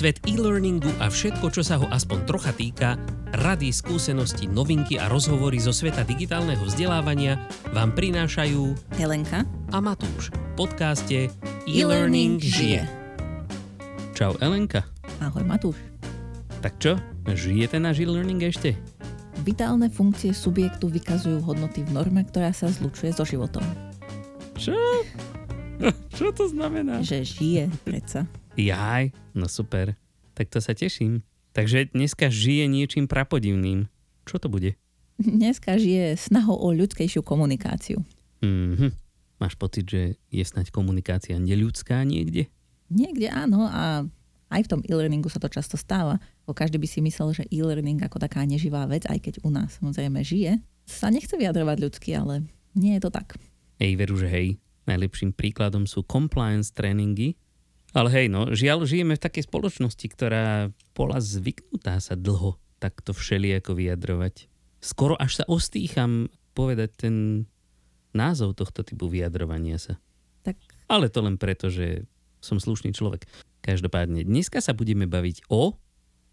Svet 0.00 0.24
e-learningu 0.24 0.88
a 0.96 1.12
všetko, 1.12 1.52
čo 1.52 1.60
sa 1.60 1.76
ho 1.76 1.84
aspoň 1.92 2.24
trocha 2.24 2.56
týka, 2.56 2.96
rady, 3.36 3.68
skúsenosti, 3.68 4.48
novinky 4.48 4.96
a 4.96 5.12
rozhovory 5.12 5.60
zo 5.60 5.76
sveta 5.76 6.08
digitálneho 6.08 6.64
vzdelávania 6.64 7.36
vám 7.76 7.92
prinášajú 7.92 8.96
Helenka 8.96 9.44
a 9.68 9.76
Matúš 9.76 10.32
v 10.32 10.50
podcaste 10.56 11.28
E-Learning 11.68 12.40
žije. 12.40 12.88
Čau 14.16 14.40
Elenka. 14.40 14.88
Ahoj 15.20 15.44
Matúš. 15.44 15.76
Tak 16.64 16.80
čo, 16.80 16.96
žije 17.28 17.68
ten 17.68 17.84
náš 17.84 18.00
e-learning 18.00 18.40
ešte? 18.40 18.80
Vitálne 19.44 19.92
funkcie 19.92 20.32
subjektu 20.32 20.88
vykazujú 20.88 21.44
hodnoty 21.44 21.84
v 21.84 21.92
norme, 21.92 22.24
ktorá 22.24 22.56
sa 22.56 22.72
zlučuje 22.72 23.12
so 23.12 23.28
životom. 23.28 23.68
Čo? 24.56 24.72
Čo 26.16 26.32
to 26.32 26.48
znamená? 26.48 27.04
Že 27.04 27.18
žije, 27.20 27.64
predsa. 27.84 28.24
Jaj, 28.60 29.16
no 29.32 29.48
super. 29.48 29.96
Tak 30.36 30.52
to 30.52 30.60
sa 30.60 30.76
teším. 30.76 31.24
Takže 31.56 31.96
dneska 31.96 32.28
žije 32.28 32.68
niečím 32.68 33.08
prapodivným. 33.08 33.88
Čo 34.28 34.36
to 34.36 34.52
bude? 34.52 34.76
Dneska 35.16 35.80
žije 35.80 36.20
snahou 36.20 36.60
o 36.60 36.68
ľudskejšiu 36.76 37.24
komunikáciu. 37.24 38.04
Mhm. 38.44 38.92
Máš 39.40 39.56
pocit, 39.56 39.88
že 39.88 40.20
je 40.28 40.44
snať 40.44 40.68
komunikácia 40.68 41.40
neľudská 41.40 42.04
niekde? 42.04 42.52
Niekde 42.92 43.32
áno 43.32 43.64
a 43.64 44.04
aj 44.52 44.60
v 44.66 44.70
tom 44.76 44.80
e-learningu 44.84 45.32
sa 45.32 45.40
to 45.40 45.48
často 45.48 45.80
stáva. 45.80 46.20
Bo 46.44 46.52
každý 46.52 46.76
by 46.76 46.84
si 46.84 47.00
myslel, 47.00 47.32
že 47.32 47.48
e-learning 47.48 48.04
ako 48.04 48.20
taká 48.20 48.44
neživá 48.44 48.84
vec, 48.84 49.08
aj 49.08 49.16
keď 49.16 49.34
u 49.40 49.48
nás 49.48 49.80
samozrejme 49.80 50.20
žije, 50.20 50.60
sa 50.84 51.08
nechce 51.08 51.32
vyjadrovať 51.40 51.76
ľudsky, 51.80 52.12
ale 52.12 52.44
nie 52.76 53.00
je 53.00 53.08
to 53.08 53.10
tak. 53.14 53.40
Ej, 53.80 53.96
veru, 53.96 54.20
že 54.20 54.28
hej. 54.28 54.60
Najlepším 54.84 55.32
príkladom 55.32 55.88
sú 55.88 56.04
compliance 56.04 56.74
tréningy, 56.74 57.38
ale 57.90 58.08
hej, 58.14 58.26
no, 58.30 58.50
žiaľ, 58.54 58.86
žijeme 58.86 59.18
v 59.18 59.24
takej 59.24 59.50
spoločnosti, 59.50 60.06
ktorá 60.06 60.70
bola 60.94 61.18
zvyknutá 61.18 61.98
sa 61.98 62.14
dlho 62.14 62.58
takto 62.78 63.12
všelijako 63.12 63.76
vyjadrovať. 63.76 64.46
Skoro 64.80 65.18
až 65.18 65.42
sa 65.42 65.44
ostýcham 65.50 66.32
povedať 66.56 66.90
ten 66.96 67.44
názov 68.16 68.56
tohto 68.58 68.86
typu 68.86 69.10
vyjadrovania 69.10 69.76
sa. 69.76 69.98
Tak 70.46 70.56
Ale 70.88 71.12
to 71.12 71.20
len 71.20 71.36
preto, 71.36 71.68
že 71.68 72.08
som 72.40 72.56
slušný 72.56 72.96
človek. 72.96 73.28
Každopádne, 73.60 74.24
dneska 74.24 74.64
sa 74.64 74.72
budeme 74.72 75.04
baviť 75.04 75.52
o 75.52 75.76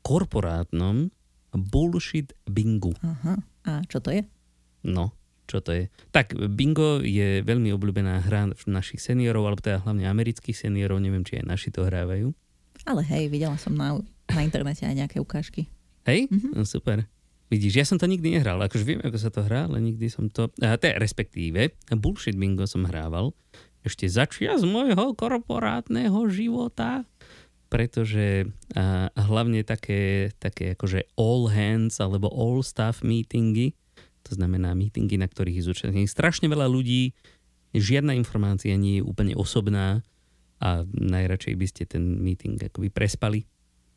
korporátnom 0.06 1.12
bullshit 1.52 2.32
bingu. 2.48 2.96
aha. 3.04 3.44
A 3.68 3.84
čo 3.92 4.00
to 4.00 4.16
je? 4.16 4.24
No, 4.88 5.12
čo 5.48 5.64
to 5.64 5.72
je? 5.72 5.84
Tak, 6.12 6.36
bingo 6.52 7.00
je 7.00 7.42
veľmi 7.42 7.72
obľúbená 7.72 8.28
hra 8.28 8.52
našich 8.68 9.00
seniorov, 9.00 9.48
alebo 9.48 9.64
teda 9.64 9.82
hlavne 9.82 10.06
amerických 10.06 10.68
seniorov, 10.68 11.00
neviem, 11.00 11.24
či 11.24 11.40
aj 11.40 11.46
naši 11.48 11.72
to 11.72 11.88
hrávajú. 11.88 12.36
Ale 12.84 13.02
hej, 13.08 13.32
videla 13.32 13.56
som 13.56 13.74
na, 13.74 13.96
na 14.28 14.42
internete 14.44 14.84
aj 14.84 14.96
nejaké 14.96 15.18
ukážky. 15.24 15.72
Hej? 16.04 16.28
Mm-hmm. 16.28 16.52
No, 16.54 16.68
super. 16.68 17.08
Vidíš, 17.48 17.74
ja 17.80 17.86
som 17.88 17.96
to 17.96 18.12
nikdy 18.12 18.36
nehral, 18.36 18.60
akože 18.60 18.84
viem, 18.84 19.00
ako 19.00 19.18
sa 19.18 19.32
to 19.32 19.40
hrá, 19.40 19.72
ale 19.72 19.80
nikdy 19.80 20.12
som 20.12 20.28
to... 20.28 20.52
A 20.60 20.76
to 20.76 20.92
je 20.92 21.00
respektíve, 21.00 21.80
bullshit 21.96 22.36
bingo 22.36 22.68
som 22.68 22.84
hrával 22.84 23.32
ešte 23.88 24.04
začia 24.12 24.60
z 24.60 24.68
môjho 24.68 25.16
korporátneho 25.16 26.28
života, 26.28 27.08
pretože 27.72 28.52
a, 28.76 29.08
hlavne 29.16 29.64
také, 29.64 30.32
také 30.44 30.76
akože 30.76 31.08
all 31.16 31.48
hands 31.48 32.04
alebo 32.04 32.28
all 32.28 32.60
staff 32.60 33.00
meetingy, 33.00 33.72
to 34.28 34.36
znamená 34.36 34.76
meetingy, 34.76 35.16
na 35.16 35.32
ktorých 35.32 35.64
je 35.64 35.68
zúčastnených 35.72 36.12
strašne 36.12 36.52
veľa 36.52 36.68
ľudí, 36.68 37.16
žiadna 37.72 38.14
informácia 38.16 38.76
nie 38.76 39.00
je 39.00 39.08
úplne 39.08 39.34
osobná 39.34 40.04
a 40.58 40.84
najradšej 40.90 41.56
by 41.56 41.66
ste 41.70 41.84
ten 41.86 42.20
meeting 42.20 42.58
akoby 42.58 42.90
prespali. 42.90 43.46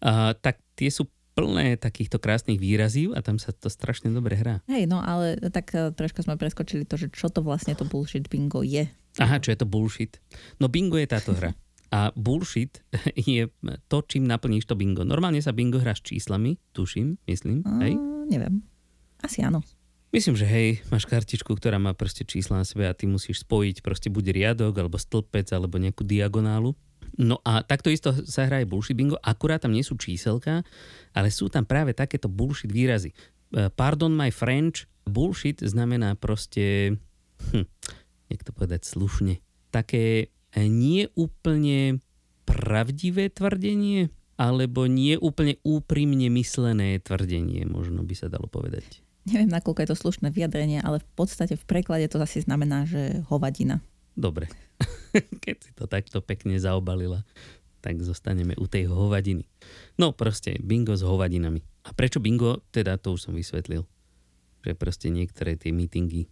A, 0.00 0.32
tak 0.36 0.60
tie 0.76 0.92
sú 0.92 1.08
plné 1.40 1.78
takýchto 1.80 2.18
krásnych 2.20 2.60
výrazív 2.60 3.16
a 3.16 3.24
tam 3.24 3.40
sa 3.40 3.54
to 3.54 3.70
strašne 3.70 4.10
dobre 4.10 4.36
hrá. 4.36 4.60
Hej, 4.68 4.90
no 4.90 5.00
ale 5.00 5.38
tak 5.48 5.72
eh, 5.72 5.88
troška 5.94 6.26
sme 6.26 6.36
preskočili 6.36 6.84
to, 6.84 7.00
že 7.00 7.08
čo 7.14 7.30
to 7.30 7.40
vlastne 7.40 7.72
to 7.72 7.86
bullshit 7.86 8.28
bingo 8.28 8.60
je. 8.60 8.90
Aha, 9.18 9.40
čo 9.42 9.54
je 9.54 9.58
to 9.58 9.66
bullshit? 9.66 10.20
No 10.60 10.68
bingo 10.68 11.00
je 11.00 11.08
táto 11.08 11.32
hra. 11.34 11.56
A 11.90 12.14
bullshit 12.14 12.82
je 13.16 13.48
to, 13.88 13.96
čím 14.04 14.28
naplníš 14.28 14.68
to 14.68 14.76
bingo. 14.76 15.02
Normálne 15.06 15.40
sa 15.40 15.56
bingo 15.56 15.80
hrá 15.80 15.96
s 15.96 16.04
číslami, 16.04 16.60
tuším, 16.76 17.18
myslím, 17.26 17.64
hej? 17.82 17.94
Neviem. 18.30 18.62
Asi 19.24 19.42
áno. 19.42 19.64
Myslím, 20.10 20.34
že 20.34 20.42
hej, 20.42 20.82
máš 20.90 21.06
kartičku, 21.06 21.54
ktorá 21.54 21.78
má 21.78 21.94
proste 21.94 22.26
čísla 22.26 22.58
na 22.58 22.66
sebe 22.66 22.90
a 22.90 22.96
ty 22.98 23.06
musíš 23.06 23.46
spojiť 23.46 23.78
proste 23.78 24.10
buď 24.10 24.34
riadok, 24.34 24.74
alebo 24.82 24.98
stĺpec, 24.98 25.46
alebo 25.54 25.78
nejakú 25.78 26.02
diagonálu. 26.02 26.74
No 27.14 27.38
a 27.46 27.62
takto 27.62 27.94
isto 27.94 28.10
sa 28.26 28.46
hrá 28.46 28.58
aj 28.58 28.70
bullshit 28.70 28.98
bingo, 28.98 29.14
akurát 29.22 29.62
tam 29.62 29.70
nie 29.70 29.86
sú 29.86 29.94
číselka, 29.94 30.66
ale 31.14 31.30
sú 31.30 31.46
tam 31.46 31.62
práve 31.62 31.94
takéto 31.94 32.26
bullshit 32.26 32.74
výrazy. 32.74 33.14
E, 33.54 33.70
Pardon 33.70 34.10
my 34.10 34.34
French, 34.34 34.90
bullshit 35.06 35.62
znamená 35.62 36.18
proste, 36.18 36.98
hm, 37.54 37.66
jak 38.34 38.42
to 38.42 38.50
povedať 38.50 38.90
slušne, 38.90 39.38
také 39.70 40.26
e, 40.26 40.66
nie 40.66 41.06
úplne 41.14 42.02
pravdivé 42.50 43.30
tvrdenie, 43.30 44.10
alebo 44.34 44.90
nie 44.90 45.14
úplne 45.20 45.60
úprimne 45.62 46.26
myslené 46.34 46.98
tvrdenie, 46.98 47.62
možno 47.68 48.02
by 48.02 48.14
sa 48.18 48.26
dalo 48.26 48.50
povedať. 48.50 49.06
Neviem, 49.28 49.52
nakoľko 49.52 49.84
je 49.84 49.90
to 49.92 50.00
slušné 50.00 50.32
vyjadrenie, 50.32 50.80
ale 50.80 51.04
v 51.04 51.08
podstate 51.12 51.56
v 51.56 51.64
preklade 51.68 52.08
to 52.08 52.16
asi 52.20 52.40
znamená, 52.40 52.88
že 52.88 53.20
hovadina. 53.28 53.84
Dobre. 54.16 54.48
Keď 55.44 55.56
si 55.60 55.70
to 55.76 55.84
takto 55.84 56.24
pekne 56.24 56.56
zaobalila, 56.56 57.24
tak 57.84 58.00
zostaneme 58.00 58.56
u 58.56 58.64
tej 58.64 58.88
hovadiny. 58.88 59.44
No 60.00 60.12
proste, 60.12 60.56
bingo 60.60 60.96
s 60.96 61.04
hovadinami. 61.04 61.60
A 61.84 61.96
prečo 61.96 62.20
bingo? 62.20 62.60
Teda 62.72 62.96
to 62.96 63.16
už 63.16 63.28
som 63.28 63.34
vysvetlil. 63.36 63.84
Že 64.64 64.72
proste 64.76 65.08
niektoré 65.08 65.56
tie 65.56 65.72
meetingy 65.72 66.28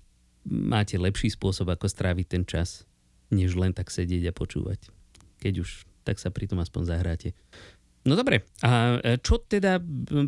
máte 0.48 0.97
lepší 0.97 1.32
spôsob, 1.32 1.69
ako 1.72 1.88
stráviť 1.88 2.27
ten 2.28 2.44
čas, 2.44 2.88
než 3.28 3.56
len 3.56 3.77
tak 3.77 3.93
sedieť 3.93 4.32
a 4.32 4.37
počúvať. 4.37 4.88
Keď 5.41 5.54
už, 5.60 5.84
tak 6.04 6.16
sa 6.16 6.32
pri 6.32 6.48
tom 6.48 6.60
aspoň 6.60 6.82
zahráte. 6.88 7.28
No 8.09 8.16
dobre, 8.16 8.48
a 8.65 9.00
čo 9.21 9.37
teda, 9.41 9.81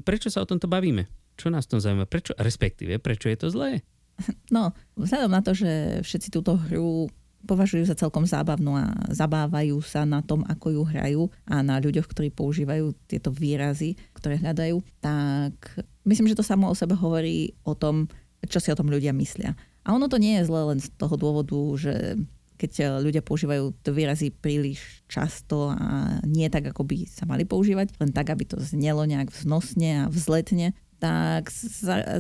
prečo 0.05 0.29
sa 0.29 0.45
o 0.45 0.49
tomto 0.49 0.69
bavíme? 0.69 1.09
Čo 1.41 1.49
nás 1.49 1.65
to 1.65 1.81
zaujíma? 1.81 2.05
Prečo, 2.05 2.37
respektíve, 2.37 3.01
prečo 3.01 3.33
je 3.33 3.39
to 3.41 3.49
zlé? 3.49 3.81
No, 4.53 4.77
vzhľadom 5.01 5.33
na 5.33 5.41
to, 5.41 5.57
že 5.57 6.05
všetci 6.05 6.29
túto 6.29 6.61
hru 6.69 7.09
považujú 7.49 7.89
za 7.89 7.97
celkom 7.97 8.29
zábavnú 8.29 8.77
a 8.77 8.93
zabávajú 9.09 9.81
sa 9.81 10.05
na 10.05 10.21
tom, 10.21 10.45
ako 10.45 10.77
ju 10.77 10.83
hrajú 10.85 11.23
a 11.49 11.65
na 11.65 11.81
ľuďoch, 11.81 12.05
ktorí 12.05 12.29
používajú 12.29 12.93
tieto 13.09 13.33
výrazy, 13.33 13.97
ktoré 14.13 14.37
hľadajú, 14.37 14.85
tak 15.01 15.57
myslím, 16.05 16.29
že 16.29 16.37
to 16.37 16.45
samo 16.45 16.69
o 16.69 16.77
sebe 16.77 16.93
hovorí 16.93 17.57
o 17.65 17.73
tom, 17.73 18.13
čo 18.45 18.61
si 18.61 18.69
o 18.69 18.77
tom 18.77 18.93
ľudia 18.93 19.17
myslia. 19.17 19.57
A 19.89 19.97
ono 19.97 20.05
to 20.13 20.21
nie 20.21 20.37
je 20.37 20.53
zle 20.53 20.69
len 20.69 20.85
z 20.85 20.93
toho 21.01 21.17
dôvodu, 21.17 21.57
že 21.81 22.21
keď 22.61 23.01
ľudia 23.01 23.25
používajú 23.25 23.73
to 23.81 23.97
výrazy 23.97 24.29
príliš 24.29 25.01
často 25.09 25.73
a 25.73 26.21
nie 26.29 26.45
tak, 26.53 26.69
ako 26.69 26.85
by 26.85 27.09
sa 27.09 27.25
mali 27.25 27.49
používať, 27.49 27.97
len 27.97 28.13
tak, 28.13 28.29
aby 28.29 28.45
to 28.45 28.61
znelo 28.61 29.09
nejak 29.09 29.33
vznosne 29.33 30.05
a 30.05 30.13
vzletne, 30.13 30.77
tak 31.01 31.49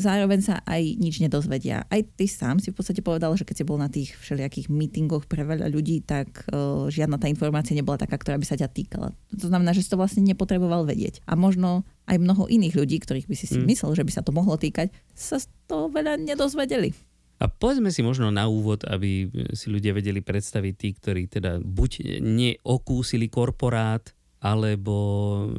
zároveň 0.00 0.40
sa 0.40 0.64
aj 0.64 0.96
nič 0.96 1.20
nedozvedia. 1.20 1.84
Aj 1.84 2.00
ty 2.00 2.24
sám 2.24 2.64
si 2.64 2.72
v 2.72 2.80
podstate 2.80 3.04
povedal, 3.04 3.36
že 3.36 3.44
keď 3.44 3.56
si 3.60 3.68
bol 3.68 3.76
na 3.76 3.92
tých 3.92 4.16
všelijakých 4.16 4.72
mítingoch 4.72 5.28
pre 5.28 5.44
veľa 5.44 5.68
ľudí, 5.68 6.00
tak 6.00 6.48
uh, 6.48 6.88
žiadna 6.88 7.20
tá 7.20 7.28
informácia 7.28 7.76
nebola 7.76 8.00
taká, 8.00 8.16
ktorá 8.16 8.40
by 8.40 8.46
sa 8.48 8.56
ťa 8.56 8.72
týkala. 8.72 9.12
To 9.36 9.46
znamená, 9.52 9.76
že 9.76 9.84
si 9.84 9.92
to 9.92 10.00
vlastne 10.00 10.24
nepotreboval 10.24 10.88
vedieť. 10.88 11.20
A 11.28 11.36
možno 11.36 11.84
aj 12.08 12.16
mnoho 12.16 12.48
iných 12.48 12.74
ľudí, 12.74 12.96
ktorých 13.04 13.28
by 13.28 13.36
si 13.36 13.46
si 13.46 13.60
mm. 13.60 13.68
myslel, 13.68 13.92
že 13.92 14.02
by 14.08 14.12
sa 14.16 14.24
to 14.24 14.32
mohlo 14.32 14.56
týkať, 14.56 14.88
sa 15.12 15.36
toho 15.68 15.92
veľa 15.92 16.16
nedozvedeli. 16.16 16.96
A 17.40 17.48
povedzme 17.48 17.88
si 17.88 18.04
možno 18.04 18.28
na 18.28 18.48
úvod, 18.48 18.84
aby 18.84 19.28
si 19.56 19.72
ľudia 19.72 19.96
vedeli 19.96 20.20
predstaviť 20.20 20.74
tí, 20.76 20.88
ktorí 20.92 21.22
teda 21.28 21.56
buď 21.64 22.20
neokúsili 22.20 23.32
korporát, 23.32 24.04
alebo 24.40 24.96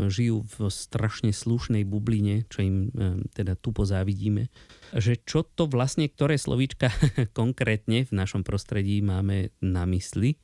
žijú 0.10 0.42
v 0.58 0.74
strašne 0.74 1.30
slušnej 1.30 1.86
bubline, 1.86 2.50
čo 2.50 2.66
im 2.66 2.90
e, 2.90 3.22
teda 3.30 3.54
tu 3.54 3.70
pozávidíme, 3.70 4.50
že 4.98 5.22
čo 5.22 5.46
to 5.46 5.70
vlastne, 5.70 6.10
ktoré 6.10 6.42
slovíčka 6.42 6.90
konkrétne 7.40 8.10
v 8.10 8.12
našom 8.12 8.42
prostredí 8.42 9.06
máme 9.06 9.54
na 9.62 9.86
mysli. 9.86 10.42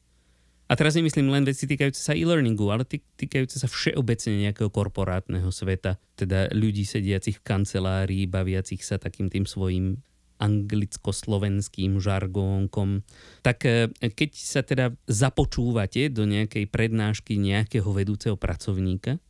A 0.67 0.75
teraz 0.75 0.99
nemyslím 0.99 1.31
len 1.31 1.47
veci 1.47 1.63
týkajúce 1.63 2.03
sa 2.03 2.11
e-learningu, 2.11 2.67
ale 2.67 2.83
týkajúce 2.89 3.55
sa 3.55 3.71
všeobecne 3.71 4.45
nejakého 4.45 4.67
korporátneho 4.67 5.47
sveta, 5.47 5.95
teda 6.19 6.51
ľudí 6.51 6.83
sediacich 6.83 7.39
v 7.39 7.45
kancelárii, 7.47 8.27
baviacich 8.27 8.83
sa 8.83 8.99
takým 8.99 9.31
tým 9.31 9.47
svojim 9.47 10.03
anglicko-slovenským 10.37 12.01
žargónkom. 12.01 13.01
Tak 13.41 13.57
e, 13.65 13.89
keď 13.93 14.31
sa 14.33 14.61
teda 14.61 14.93
započúvate 15.09 16.09
do 16.09 16.25
nejakej 16.25 16.69
prednášky 16.69 17.37
nejakého 17.37 17.89
vedúceho 17.91 18.37
pracovníka, 18.39 19.21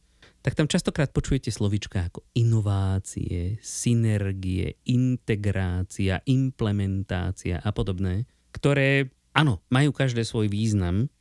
tak 0.48 0.56
tam 0.56 0.71
častokrát 0.71 1.12
počujete 1.12 1.51
slovička 1.51 2.07
ako 2.07 2.24
inovácie, 2.31 3.59
synergie, 3.59 4.80
integrácia, 4.88 6.24
implementácia 6.24 7.59
a 7.59 7.69
podobné, 7.75 8.24
ktoré, 8.56 9.12
áno, 9.36 9.59
majú 9.68 9.92
každé 9.92 10.24
svoj 10.24 10.48
význam 10.48 11.12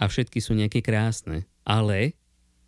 a 0.00 0.08
všetky 0.08 0.40
sú 0.40 0.56
nejaké 0.56 0.80
krásne, 0.80 1.44
ale 1.60 2.16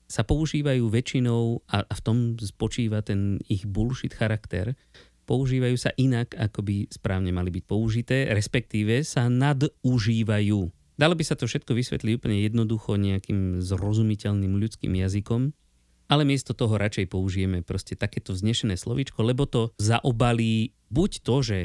sa 0.05 0.21
používajú 0.29 0.93
väčšinou, 0.93 1.65
a, 1.73 1.89
v 1.89 2.01
tom 2.05 2.17
spočíva 2.37 3.01
ten 3.01 3.41
ich 3.49 3.65
bullshit 3.65 4.13
charakter, 4.13 4.77
používajú 5.25 5.77
sa 5.79 5.91
inak, 5.97 6.35
ako 6.37 6.61
by 6.67 6.77
správne 6.91 7.31
mali 7.31 7.51
byť 7.55 7.65
použité, 7.65 8.17
respektíve 8.31 9.03
sa 9.07 9.27
nadužívajú. 9.31 10.61
Dalo 10.99 11.15
by 11.17 11.25
sa 11.25 11.35
to 11.35 11.49
všetko 11.49 11.73
vysvetliť 11.73 12.13
úplne 12.21 12.39
jednoducho 12.45 13.01
nejakým 13.01 13.65
zrozumiteľným 13.65 14.55
ľudským 14.61 14.93
jazykom, 14.93 15.51
ale 16.13 16.29
miesto 16.29 16.53
toho 16.53 16.77
radšej 16.77 17.09
použijeme 17.09 17.65
proste 17.65 17.97
takéto 17.97 18.37
vznešené 18.37 18.77
slovíčko, 18.77 19.25
lebo 19.25 19.49
to 19.49 19.73
zaobalí 19.81 20.77
buď 20.93 21.11
to, 21.25 21.37
že 21.41 21.59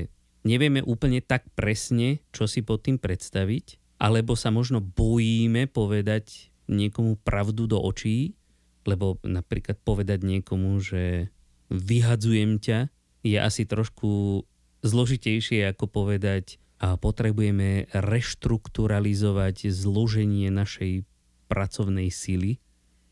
nevieme 0.48 0.80
úplne 0.80 1.20
tak 1.20 1.52
presne, 1.52 2.24
čo 2.32 2.48
si 2.48 2.64
pod 2.64 2.88
tým 2.88 2.96
predstaviť, 2.96 4.00
alebo 4.00 4.40
sa 4.40 4.54
možno 4.54 4.80
bojíme 4.80 5.68
povedať 5.68 6.54
niekomu 6.72 7.20
pravdu 7.20 7.68
do 7.68 7.76
očí, 7.84 8.40
lebo 8.88 9.20
napríklad 9.28 9.84
povedať 9.84 10.24
niekomu, 10.24 10.80
že 10.80 11.28
vyhadzujem 11.68 12.64
ťa, 12.64 12.88
je 13.26 13.38
asi 13.38 13.64
trošku 13.66 14.44
zložitejšie 14.86 15.74
ako 15.74 15.90
povedať 15.90 16.62
a 16.78 16.94
potrebujeme 16.94 17.90
reštrukturalizovať 17.90 19.74
zloženie 19.74 20.54
našej 20.54 21.02
pracovnej 21.50 22.14
sily 22.14 22.62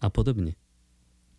a 0.03 0.13
podobne. 0.13 0.53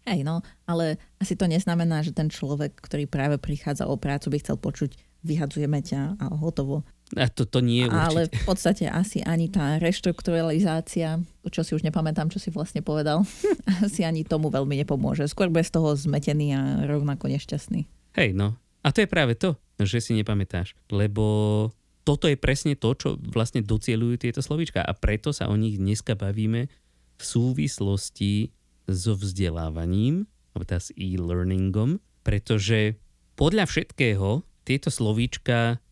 Hej, 0.07 0.23
no, 0.23 0.43
ale 0.71 1.03
asi 1.19 1.35
to 1.35 1.51
neznamená, 1.51 2.03
že 2.03 2.15
ten 2.15 2.31
človek, 2.31 2.79
ktorý 2.79 3.11
práve 3.11 3.43
prichádza 3.43 3.91
o 3.91 3.99
prácu, 3.99 4.31
by 4.31 4.39
chcel 4.39 4.59
počuť 4.59 4.95
vyhadzujeme 5.27 5.83
ťa 5.83 6.23
a 6.23 6.27
hotovo. 6.39 6.87
A 7.19 7.27
to, 7.27 7.47
to 7.47 7.59
nie 7.59 7.87
je 7.87 7.91
určite. 7.91 8.07
Ale 8.07 8.21
v 8.31 8.43
podstate 8.47 8.85
asi 8.87 9.23
ani 9.23 9.51
tá 9.51 9.79
reštrukturalizácia, 9.83 11.23
čo 11.51 11.63
si 11.67 11.75
už 11.75 11.83
nepamätám, 11.83 12.31
čo 12.31 12.39
si 12.39 12.55
vlastne 12.55 12.83
povedal, 12.83 13.27
asi 13.87 14.07
ani 14.07 14.23
tomu 14.23 14.51
veľmi 14.51 14.79
nepomôže. 14.83 15.27
Skôr 15.27 15.51
bez 15.51 15.75
toho 15.75 15.95
zmetený 15.95 16.55
a 16.55 16.63
rovnako 16.87 17.27
nešťastný. 17.31 17.87
Hej, 18.17 18.33
no. 18.33 18.57
A 18.81 18.91
to 18.97 19.05
je 19.05 19.13
práve 19.13 19.37
to, 19.37 19.61
že 19.77 20.01
si 20.01 20.17
nepamätáš. 20.17 20.73
Lebo 20.89 21.69
toto 22.07 22.31
je 22.31 22.41
presne 22.41 22.73
to, 22.79 22.97
čo 22.97 23.09
vlastne 23.21 23.61
docielujú 23.61 24.25
tieto 24.25 24.41
slovíčka. 24.41 24.81
A 24.81 24.97
preto 24.97 25.37
sa 25.37 25.53
o 25.53 25.57
nich 25.59 25.77
dneska 25.77 26.17
bavíme 26.17 26.73
v 27.17 27.23
súvislosti 27.23 28.57
so 28.89 29.19
vzdelávaním, 29.19 30.25
alebo 30.57 30.65
teda 30.65 30.81
s 30.81 30.95
e-learningom, 30.97 32.01
pretože 32.25 32.97
podľa 33.37 33.69
všetkého 33.69 34.41
tieto 34.65 34.89
slovíčka 34.89 35.83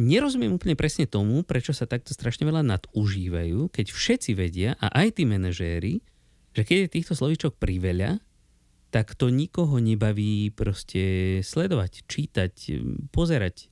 nerozumiem 0.00 0.56
úplne 0.56 0.74
presne 0.74 1.04
tomu, 1.04 1.44
prečo 1.44 1.76
sa 1.76 1.84
takto 1.84 2.16
strašne 2.16 2.48
veľa 2.48 2.64
nadužívajú, 2.64 3.68
keď 3.68 3.86
všetci 3.92 4.30
vedia, 4.32 4.74
a 4.80 4.88
aj 5.04 5.20
tí 5.20 5.28
manažéri, 5.28 6.00
že 6.56 6.62
keď 6.64 6.76
je 6.86 6.94
týchto 6.96 7.14
slovíčok 7.18 7.60
priveľa, 7.60 8.23
tak 8.94 9.18
to 9.18 9.26
nikoho 9.26 9.82
nebaví 9.82 10.54
proste 10.54 11.02
sledovať, 11.42 12.06
čítať, 12.06 12.54
pozerať. 13.10 13.66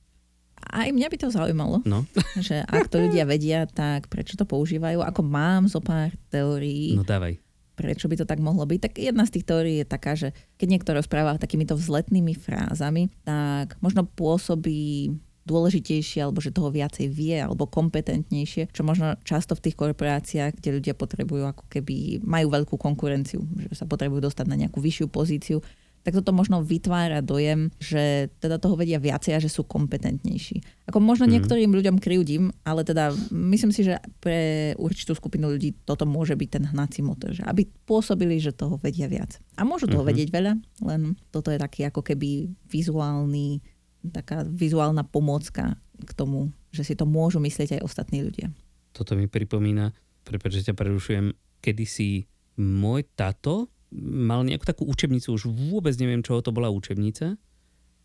Aj 0.59 0.91
mňa 0.91 1.07
by 1.07 1.17
to 1.19 1.31
zaujímalo, 1.31 1.79
no. 1.87 2.03
že 2.47 2.59
ak 2.67 2.91
to 2.91 2.99
ľudia 2.99 3.23
vedia, 3.23 3.63
tak 3.63 4.11
prečo 4.11 4.35
to 4.35 4.43
používajú. 4.43 4.99
Ako 4.99 5.23
mám 5.23 5.71
zo 5.71 5.79
pár 5.79 6.11
teórií. 6.27 6.99
No 6.99 7.07
dávaj 7.07 7.39
prečo 7.73 8.05
by 8.05 8.21
to 8.21 8.29
tak 8.29 8.37
mohlo 8.37 8.69
byť, 8.69 8.79
tak 8.85 8.93
jedna 9.01 9.25
z 9.25 9.33
tých 9.33 9.49
teórií 9.49 9.81
je 9.81 9.87
taká, 9.89 10.13
že 10.13 10.29
keď 10.61 10.67
niekto 10.69 10.93
rozpráva 10.93 11.41
takýmito 11.41 11.73
vzletnými 11.73 12.37
frázami, 12.37 13.09
tak 13.25 13.81
možno 13.81 14.05
pôsobí 14.05 15.17
dôležitejšie, 15.43 16.23
alebo 16.23 16.39
že 16.39 16.55
toho 16.55 16.71
viacej 16.71 17.11
vie, 17.11 17.35
alebo 17.35 17.67
kompetentnejšie, 17.67 18.71
čo 18.71 18.81
možno 18.87 19.19
často 19.27 19.53
v 19.55 19.63
tých 19.69 19.75
korporáciách, 19.75 20.59
kde 20.59 20.79
ľudia 20.79 20.93
potrebujú 20.95 21.43
ako 21.47 21.67
keby, 21.67 22.23
majú 22.23 22.47
veľkú 22.51 22.75
konkurenciu, 22.79 23.43
že 23.67 23.75
sa 23.75 23.83
potrebujú 23.83 24.23
dostať 24.23 24.45
na 24.47 24.55
nejakú 24.55 24.79
vyššiu 24.79 25.07
pozíciu, 25.11 25.59
tak 26.03 26.19
toto 26.19 26.35
možno 26.35 26.59
vytvára 26.59 27.23
dojem, 27.23 27.71
že 27.79 28.27
teda 28.43 28.59
toho 28.59 28.75
vedia 28.75 28.99
viacej 28.99 29.39
a 29.39 29.43
že 29.43 29.47
sú 29.47 29.63
kompetentnejší. 29.63 30.85
Ako 30.91 30.99
možno 30.99 31.25
mm. 31.25 31.31
niektorým 31.31 31.71
ľuďom 31.71 31.95
kryjúdim, 32.03 32.51
ale 32.67 32.83
teda 32.83 33.15
myslím 33.31 33.71
si, 33.71 33.87
že 33.87 34.03
pre 34.19 34.75
určitú 34.75 35.15
skupinu 35.15 35.47
ľudí 35.47 35.71
toto 35.87 36.03
môže 36.03 36.35
byť 36.35 36.49
ten 36.51 36.63
hnací 36.75 36.99
motor, 36.99 37.31
že 37.31 37.47
aby 37.47 37.63
pôsobili, 37.87 38.35
že 38.43 38.51
toho 38.51 38.75
vedia 38.83 39.07
viac. 39.07 39.39
A 39.55 39.63
môžu 39.63 39.87
toho 39.87 40.03
mm-hmm. 40.03 40.11
vedieť 40.11 40.29
veľa, 40.29 40.53
len 40.91 41.15
toto 41.31 41.55
je 41.55 41.57
taký 41.57 41.87
ako 41.87 42.03
keby 42.03 42.51
vizuálny, 42.67 43.63
taká 44.11 44.43
vizuálna 44.43 45.07
pomôcka 45.07 45.79
k 46.03 46.11
tomu, 46.11 46.51
že 46.73 46.83
si 46.83 46.93
to 46.97 47.07
môžu 47.07 47.39
myslieť 47.39 47.79
aj 47.79 47.85
ostatní 47.85 48.25
ľudia. 48.25 48.51
Toto 48.91 49.15
mi 49.15 49.31
pripomína, 49.31 49.95
prepáč, 50.27 50.59
že 50.59 50.71
ťa 50.71 50.75
prerušujem, 50.75 51.31
kedysi 51.63 52.27
môj 52.59 53.07
tato 53.15 53.71
mal 53.93 54.41
nejakú 54.41 54.65
takú 54.65 54.83
učebnicu, 54.89 55.37
už 55.37 55.45
vôbec 55.47 55.93
neviem, 56.01 56.25
čo 56.25 56.41
to 56.41 56.49
bola 56.49 56.73
učebnica, 56.73 57.37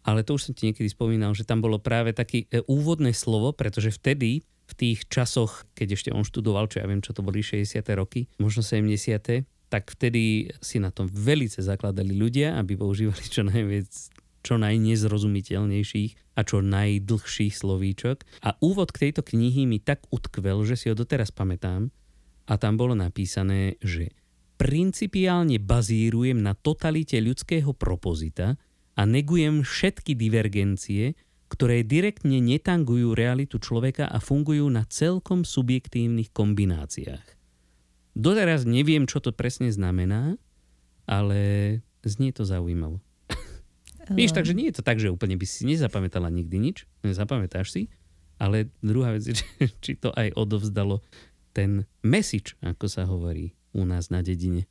ale 0.05 0.21
to 0.25 0.37
už 0.37 0.49
som 0.49 0.53
ti 0.53 0.69
niekedy 0.69 0.89
spomínal, 0.89 1.33
že 1.33 1.49
tam 1.49 1.65
bolo 1.65 1.81
práve 1.81 2.13
také 2.13 2.45
e, 2.49 2.61
úvodné 2.69 3.17
slovo, 3.17 3.57
pretože 3.57 3.93
vtedy, 3.93 4.45
v 4.69 4.73
tých 4.77 5.09
časoch, 5.09 5.65
keď 5.73 5.97
ešte 5.97 6.11
on 6.13 6.29
študoval, 6.29 6.69
čo 6.69 6.85
ja 6.85 6.87
viem, 6.89 7.01
čo 7.01 7.17
to 7.17 7.25
boli 7.25 7.41
60. 7.41 7.81
roky, 7.97 8.29
možno 8.37 8.61
70. 8.61 9.49
tak 9.73 9.85
vtedy 9.89 10.53
si 10.61 10.77
na 10.77 10.93
tom 10.93 11.09
velice 11.09 11.65
zakladali 11.65 12.13
ľudia, 12.13 12.61
aby 12.61 12.77
používali 12.77 13.25
čo 13.33 13.49
najviac 13.49 13.89
čo 14.43 14.57
najnezrozumiteľnejších 14.61 16.39
a 16.39 16.41
čo 16.47 16.63
najdlhších 16.63 17.55
slovíčok. 17.55 18.23
A 18.47 18.55
úvod 18.63 18.95
k 18.95 19.09
tejto 19.09 19.27
knihy 19.27 19.67
mi 19.67 19.83
tak 19.83 20.07
utkvel, 20.15 20.63
že 20.63 20.79
si 20.79 20.87
ho 20.91 20.95
doteraz 20.95 21.35
pamätám. 21.35 21.91
A 22.49 22.57
tam 22.57 22.81
bolo 22.81 22.97
napísané, 22.97 23.77
že 23.85 24.15
principiálne 24.57 25.61
bazírujem 25.63 26.41
na 26.41 26.57
totalite 26.57 27.21
ľudského 27.21 27.71
propozita 27.77 28.59
a 28.99 29.03
negujem 29.07 29.63
všetky 29.63 30.19
divergencie, 30.19 31.15
ktoré 31.49 31.81
direktne 31.87 32.43
netangujú 32.45 33.17
realitu 33.17 33.57
človeka 33.57 34.11
a 34.11 34.21
fungujú 34.21 34.69
na 34.69 34.85
celkom 34.85 35.49
subjektívnych 35.49 36.35
kombináciách. 36.35 37.25
Doteraz 38.19 38.67
neviem, 38.67 39.07
čo 39.07 39.23
to 39.23 39.31
presne 39.31 39.71
znamená, 39.71 40.37
ale 41.09 41.41
znie 42.05 42.35
to 42.35 42.45
zaujímavo. 42.45 43.01
Víš, 44.13 44.33
takže 44.33 44.57
nie 44.57 44.71
je 44.71 44.81
to 44.81 44.87
tak, 44.87 45.01
že 45.01 45.13
úplne 45.13 45.37
by 45.37 45.47
si 45.49 45.69
nezapamätala 45.69 46.33
nikdy 46.33 46.57
nič, 46.57 46.89
nezapamätáš 47.05 47.69
si, 47.73 47.83
ale 48.39 48.71
druhá 48.81 49.13
vec 49.13 49.27
je, 49.27 49.35
či 49.85 49.99
to 49.99 50.15
aj 50.15 50.33
odovzdalo 50.39 51.03
ten 51.53 51.85
message, 52.07 52.55
ako 52.63 52.87
sa 52.87 53.05
hovorí 53.05 53.57
u 53.75 53.83
nás 53.85 54.09
na 54.09 54.23
dedine. 54.23 54.71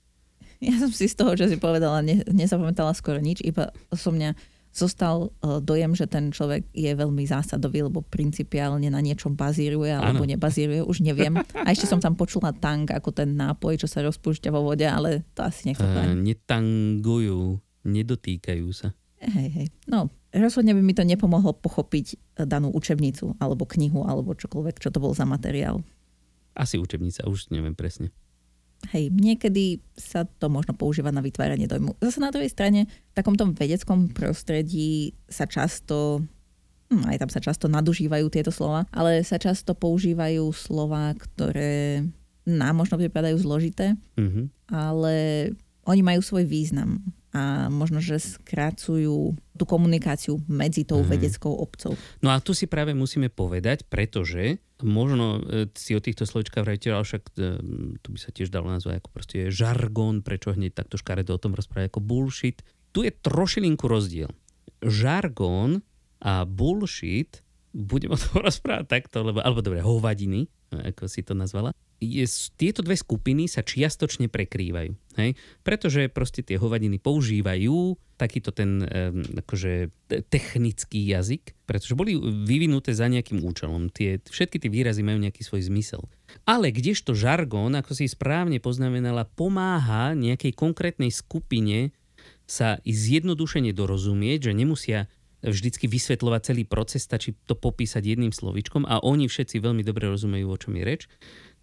Ja 0.58 0.74
som 0.82 0.90
si 0.90 1.06
z 1.06 1.14
toho, 1.14 1.38
čo 1.38 1.46
si 1.46 1.62
povedala, 1.62 2.02
ne, 2.02 2.26
nezapamätala 2.26 2.98
skoro 2.98 3.22
nič, 3.22 3.46
iba 3.46 3.70
som 3.94 4.18
mňa 4.18 4.34
zostal 4.78 5.34
uh, 5.42 5.58
dojem, 5.58 5.98
že 5.98 6.06
ten 6.06 6.30
človek 6.30 6.70
je 6.70 6.94
veľmi 6.94 7.26
zásadový, 7.26 7.90
lebo 7.90 8.06
principiálne 8.06 8.94
na 8.94 9.02
niečom 9.02 9.34
bazíruje 9.34 9.90
alebo 9.90 10.22
ano. 10.22 10.32
nebazíruje, 10.38 10.86
už 10.86 11.02
neviem. 11.02 11.34
A 11.58 11.74
ešte 11.74 11.90
som 11.90 11.98
tam 11.98 12.14
počula 12.14 12.54
tang 12.54 12.86
ako 12.86 13.10
ten 13.10 13.34
nápoj, 13.34 13.82
čo 13.82 13.90
sa 13.90 14.06
rozpúšťa 14.06 14.54
vo 14.54 14.62
vode, 14.62 14.86
ale 14.86 15.26
to 15.34 15.42
asi 15.42 15.74
nechcem 15.74 15.90
uh, 15.90 16.14
Netangujú, 16.14 17.58
nedotýkajú 17.90 18.70
sa. 18.70 18.94
Hej, 19.18 19.50
hej. 19.50 19.68
No, 19.90 20.14
rozhodne 20.30 20.78
by 20.78 20.82
mi 20.86 20.94
to 20.94 21.02
nepomohlo 21.02 21.58
pochopiť 21.58 22.38
danú 22.46 22.70
učebnicu 22.70 23.34
alebo 23.42 23.66
knihu 23.66 24.06
alebo 24.06 24.38
čokoľvek, 24.38 24.78
čo 24.78 24.94
to 24.94 25.02
bol 25.02 25.18
za 25.18 25.26
materiál. 25.26 25.82
Asi 26.54 26.78
učebnica, 26.78 27.26
už 27.26 27.50
neviem 27.50 27.74
presne. 27.74 28.14
Hej, 28.94 29.10
niekedy 29.10 29.82
sa 29.98 30.30
to 30.30 30.54
možno 30.54 30.78
používa 30.78 31.10
na 31.10 31.26
vytváranie 31.26 31.66
dojmu. 31.66 31.98
Zase 31.98 32.22
na 32.22 32.30
druhej 32.30 32.54
strane, 32.54 32.86
v 32.86 33.14
takomto 33.18 33.50
vedeckom 33.50 34.14
prostredí 34.14 35.18
sa 35.26 35.50
často, 35.50 36.22
hm, 36.94 37.10
aj 37.10 37.18
tam 37.26 37.30
sa 37.34 37.42
často 37.42 37.66
nadužívajú 37.66 38.30
tieto 38.30 38.54
slova, 38.54 38.86
ale 38.94 39.26
sa 39.26 39.42
často 39.42 39.74
používajú 39.74 40.46
slova, 40.54 41.10
ktoré 41.18 42.06
nám 42.46 42.80
možno 42.80 43.02
pripadajú 43.02 43.42
zložité, 43.42 43.98
mm-hmm. 44.14 44.72
ale 44.72 45.16
oni 45.90 46.02
majú 46.06 46.22
svoj 46.22 46.46
význam 46.46 47.02
a 47.38 47.70
možno, 47.70 48.02
že 48.02 48.18
skracujú 48.18 49.38
tú 49.54 49.64
komunikáciu 49.70 50.42
medzi 50.50 50.82
tou 50.82 51.06
mm. 51.06 51.08
vedeckou 51.08 51.54
obcov. 51.54 51.94
No 52.26 52.34
a 52.34 52.42
tu 52.42 52.58
si 52.58 52.66
práve 52.66 52.98
musíme 52.98 53.30
povedať, 53.30 53.86
pretože 53.86 54.58
možno 54.82 55.42
e, 55.46 55.70
si 55.78 55.94
o 55.94 56.02
týchto 56.02 56.26
slovičkách 56.26 56.66
vrajte, 56.66 56.90
ale 56.90 57.06
však 57.06 57.24
e, 57.38 57.42
tu 58.02 58.08
by 58.10 58.20
sa 58.22 58.34
tiež 58.34 58.50
dalo 58.50 58.74
nazvať 58.74 59.02
ako 59.02 59.10
proste 59.14 59.38
žargón, 59.54 60.26
prečo 60.26 60.50
hneď 60.54 60.74
takto 60.74 60.98
škaredo 60.98 61.38
o 61.38 61.42
tom 61.42 61.54
rozprávať 61.54 61.94
ako 61.94 62.02
bullshit. 62.02 62.66
Tu 62.94 63.06
je 63.06 63.14
trošilinku 63.14 63.86
rozdiel. 63.86 64.34
Žargón 64.82 65.86
a 66.18 66.46
bullshit, 66.50 67.46
budem 67.74 68.14
o 68.14 68.18
tom 68.18 68.42
rozprávať 68.48 68.86
takto, 68.90 69.22
lebo, 69.22 69.46
alebo 69.46 69.62
dobre, 69.62 69.86
hovadiny, 69.86 70.50
ako 70.74 71.06
si 71.06 71.22
to 71.22 71.38
nazvala, 71.38 71.72
je, 71.98 72.26
tieto 72.56 72.86
dve 72.86 72.94
skupiny 72.94 73.50
sa 73.50 73.66
čiastočne 73.66 74.30
prekrývajú. 74.30 74.92
Hej? 75.18 75.34
Pretože 75.66 76.14
proste 76.14 76.46
tie 76.46 76.62
hovadiny 76.62 77.02
používajú 77.02 77.98
takýto 78.18 78.50
ten 78.50 78.82
akože 79.46 79.94
technický 80.30 81.06
jazyk, 81.06 81.54
pretože 81.70 81.94
boli 81.94 82.18
vyvinuté 82.18 82.94
za 82.98 83.06
nejakým 83.06 83.46
účelom. 83.46 83.94
Tie, 83.94 84.18
všetky 84.22 84.58
tie 84.58 84.74
výrazy 84.74 85.06
majú 85.06 85.22
nejaký 85.22 85.46
svoj 85.46 85.70
zmysel. 85.70 86.02
Ale 86.46 86.74
kdežto 86.74 87.14
žargón, 87.14 87.78
ako 87.78 87.94
si 87.94 88.10
správne 88.10 88.58
poznamenala, 88.58 89.30
pomáha 89.30 90.18
nejakej 90.18 90.54
konkrétnej 90.58 91.14
skupine 91.14 91.94
sa 92.50 92.82
zjednodušene 92.82 93.70
dorozumieť, 93.76 94.50
že 94.50 94.58
nemusia 94.58 95.00
vždycky 95.46 95.86
vysvetľovať 95.86 96.42
celý 96.42 96.64
proces, 96.66 97.06
stačí 97.06 97.38
to 97.46 97.54
popísať 97.54 98.02
jedným 98.02 98.34
slovičkom 98.34 98.90
a 98.90 98.98
oni 99.06 99.30
všetci 99.30 99.62
veľmi 99.62 99.86
dobre 99.86 100.10
rozumejú, 100.10 100.50
o 100.50 100.58
čom 100.58 100.74
je 100.74 100.84
reč, 100.84 101.06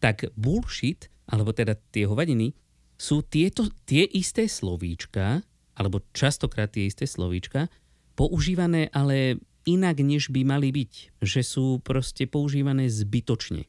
tak 0.04 0.28
bullshit, 0.36 1.08
alebo 1.24 1.56
teda 1.56 1.80
tie 1.88 2.04
hovadiny, 2.04 2.52
sú 3.00 3.24
tieto, 3.24 3.72
tie 3.88 4.04
isté 4.04 4.44
slovíčka, 4.44 5.40
alebo 5.72 6.04
častokrát 6.12 6.68
tie 6.68 6.84
isté 6.84 7.08
slovíčka, 7.08 7.72
používané 8.12 8.92
ale 8.92 9.40
inak, 9.64 10.04
než 10.04 10.28
by 10.28 10.44
mali 10.44 10.68
byť. 10.76 11.24
Že 11.24 11.40
sú 11.40 11.66
proste 11.80 12.28
používané 12.28 12.92
zbytočne. 12.92 13.64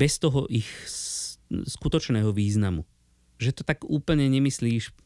Bez 0.00 0.16
toho 0.16 0.48
ich 0.48 0.66
skutočného 1.52 2.32
významu. 2.32 2.88
Že 3.36 3.60
to 3.60 3.62
tak 3.68 3.84
úplne 3.84 4.26
nemyslíš 4.32 4.96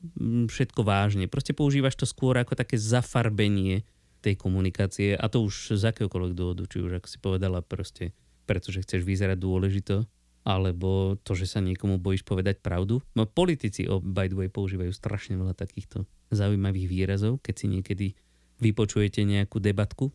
všetko 0.47 0.87
vážne. 0.87 1.27
Proste 1.27 1.51
používaš 1.51 1.99
to 1.99 2.07
skôr 2.07 2.39
ako 2.39 2.55
také 2.55 2.79
zafarbenie 2.79 3.83
tej 4.23 4.39
komunikácie 4.39 5.19
a 5.19 5.27
to 5.27 5.43
už 5.43 5.75
z 5.75 5.83
akéhokoľvek 5.83 6.33
dôvodu, 6.39 6.63
či 6.71 6.79
už 6.79 7.03
ako 7.03 7.09
si 7.11 7.19
povedala 7.19 7.59
proste, 7.59 8.15
pretože 8.47 8.87
chceš 8.87 9.03
vyzerať 9.03 9.37
dôležito, 9.41 10.07
alebo 10.45 11.21
to, 11.21 11.37
že 11.37 11.47
sa 11.47 11.61
niekomu 11.61 12.01
bojíš 12.01 12.25
povedať 12.25 12.65
pravdu. 12.65 13.05
No, 13.13 13.29
politici, 13.29 13.85
oh, 13.85 14.01
by 14.01 14.33
the 14.33 14.37
way, 14.37 14.49
používajú 14.49 14.91
strašne 14.93 15.37
veľa 15.37 15.53
takýchto 15.53 16.09
zaujímavých 16.33 16.87
výrazov, 16.89 17.39
keď 17.45 17.55
si 17.55 17.67
niekedy 17.69 18.07
vypočujete 18.61 19.25
nejakú 19.25 19.61
debatku. 19.61 20.13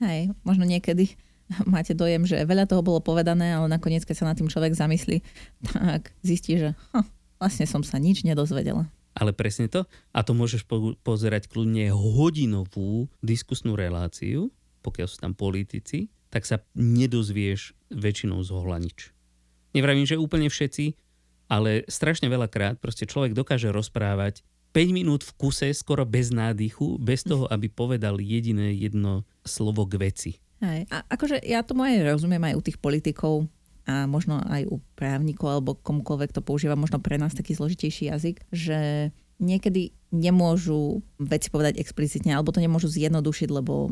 Hej, 0.00 0.32
možno 0.44 0.64
niekedy 0.64 1.16
máte 1.72 1.96
dojem, 1.96 2.24
že 2.28 2.40
veľa 2.44 2.68
toho 2.68 2.84
bolo 2.84 3.00
povedané, 3.00 3.56
ale 3.56 3.68
nakoniec, 3.68 4.04
keď 4.04 4.16
sa 4.16 4.28
na 4.28 4.36
tým 4.36 4.48
človek 4.48 4.76
zamyslí, 4.76 5.24
tak 5.72 6.12
zistí, 6.20 6.60
že 6.60 6.76
hm, 6.92 7.06
vlastne 7.40 7.64
som 7.68 7.84
sa 7.84 7.96
nič 7.96 8.24
nedozvedela. 8.24 8.88
Ale 9.18 9.34
presne 9.34 9.66
to. 9.66 9.84
A 10.14 10.22
to 10.22 10.32
môžeš 10.38 10.62
po- 10.64 10.94
pozerať 11.02 11.50
kľudne 11.50 11.90
hodinovú 11.90 13.10
diskusnú 13.20 13.74
reláciu, 13.74 14.54
pokiaľ 14.86 15.06
sú 15.10 15.18
tam 15.18 15.34
politici, 15.34 16.08
tak 16.30 16.46
sa 16.46 16.62
nedozvieš 16.78 17.74
väčšinou 17.90 18.38
z 18.46 18.50
nič. 18.54 18.98
Nevravím, 19.70 20.06
že 20.06 20.20
úplne 20.20 20.50
všetci, 20.50 20.94
ale 21.50 21.82
strašne 21.90 22.30
veľakrát 22.30 22.78
proste 22.78 23.06
človek 23.06 23.34
dokáže 23.34 23.70
rozprávať 23.74 24.46
5 24.70 24.94
minút 24.94 25.26
v 25.26 25.34
kuse, 25.34 25.74
skoro 25.74 26.06
bez 26.06 26.30
nádychu, 26.30 26.94
bez 27.02 27.26
toho, 27.26 27.50
aby 27.50 27.66
povedal 27.66 28.22
jediné 28.22 28.70
jedno 28.78 29.26
slovo 29.42 29.82
k 29.86 29.98
veci. 29.98 30.30
Hej. 30.62 30.86
A 30.94 31.02
akože 31.10 31.42
ja 31.42 31.66
tomu 31.66 31.82
aj 31.88 32.06
rozumiem 32.06 32.52
aj 32.52 32.54
u 32.54 32.62
tých 32.62 32.78
politikov, 32.78 33.50
a 33.90 34.06
možno 34.06 34.38
aj 34.46 34.70
u 34.70 34.78
právnikov 34.94 35.48
alebo 35.50 35.74
komukoľvek 35.74 36.30
to 36.36 36.44
používa 36.44 36.78
možno 36.78 37.02
pre 37.02 37.18
nás 37.18 37.34
taký 37.34 37.58
zložitejší 37.58 38.12
jazyk, 38.12 38.46
že 38.54 39.10
niekedy 39.40 39.96
nemôžu 40.14 41.00
veci 41.18 41.48
povedať 41.50 41.80
explicitne 41.80 42.36
alebo 42.36 42.52
to 42.54 42.62
nemôžu 42.62 42.86
zjednodušiť, 42.92 43.48
lebo 43.50 43.90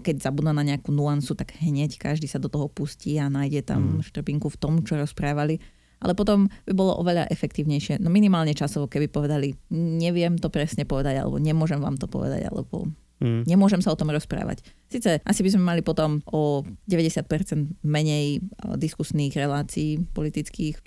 keď 0.00 0.24
zabudnú 0.24 0.56
na 0.56 0.64
nejakú 0.64 0.88
nuansu, 0.88 1.36
tak 1.36 1.52
hneď 1.60 2.00
každý 2.00 2.24
sa 2.24 2.40
do 2.40 2.48
toho 2.48 2.72
pustí 2.72 3.20
a 3.20 3.28
nájde 3.28 3.68
tam 3.68 4.00
mm. 4.00 4.08
štrbinku 4.08 4.48
v 4.48 4.60
tom, 4.60 4.80
čo 4.80 4.96
rozprávali. 4.96 5.60
Ale 6.00 6.16
potom 6.16 6.48
by 6.64 6.72
bolo 6.72 6.96
oveľa 6.96 7.28
efektívnejšie, 7.28 8.00
no 8.00 8.08
minimálne 8.08 8.56
časovo, 8.56 8.88
keby 8.88 9.12
povedali, 9.12 9.52
neviem 10.00 10.40
to 10.40 10.48
presne 10.48 10.88
povedať, 10.88 11.20
alebo 11.20 11.36
nemôžem 11.36 11.76
vám 11.76 12.00
to 12.00 12.08
povedať, 12.08 12.48
alebo 12.48 12.88
Mm. 13.20 13.44
Nemôžem 13.44 13.84
sa 13.84 13.92
o 13.92 14.00
tom 14.00 14.08
rozprávať. 14.08 14.64
Sice 14.88 15.20
asi 15.20 15.40
by 15.44 15.50
sme 15.52 15.62
mali 15.62 15.80
potom 15.84 16.24
o 16.32 16.64
90% 16.88 17.84
menej 17.84 18.40
diskusných 18.80 19.36
relácií 19.36 20.00
politických 20.16 20.80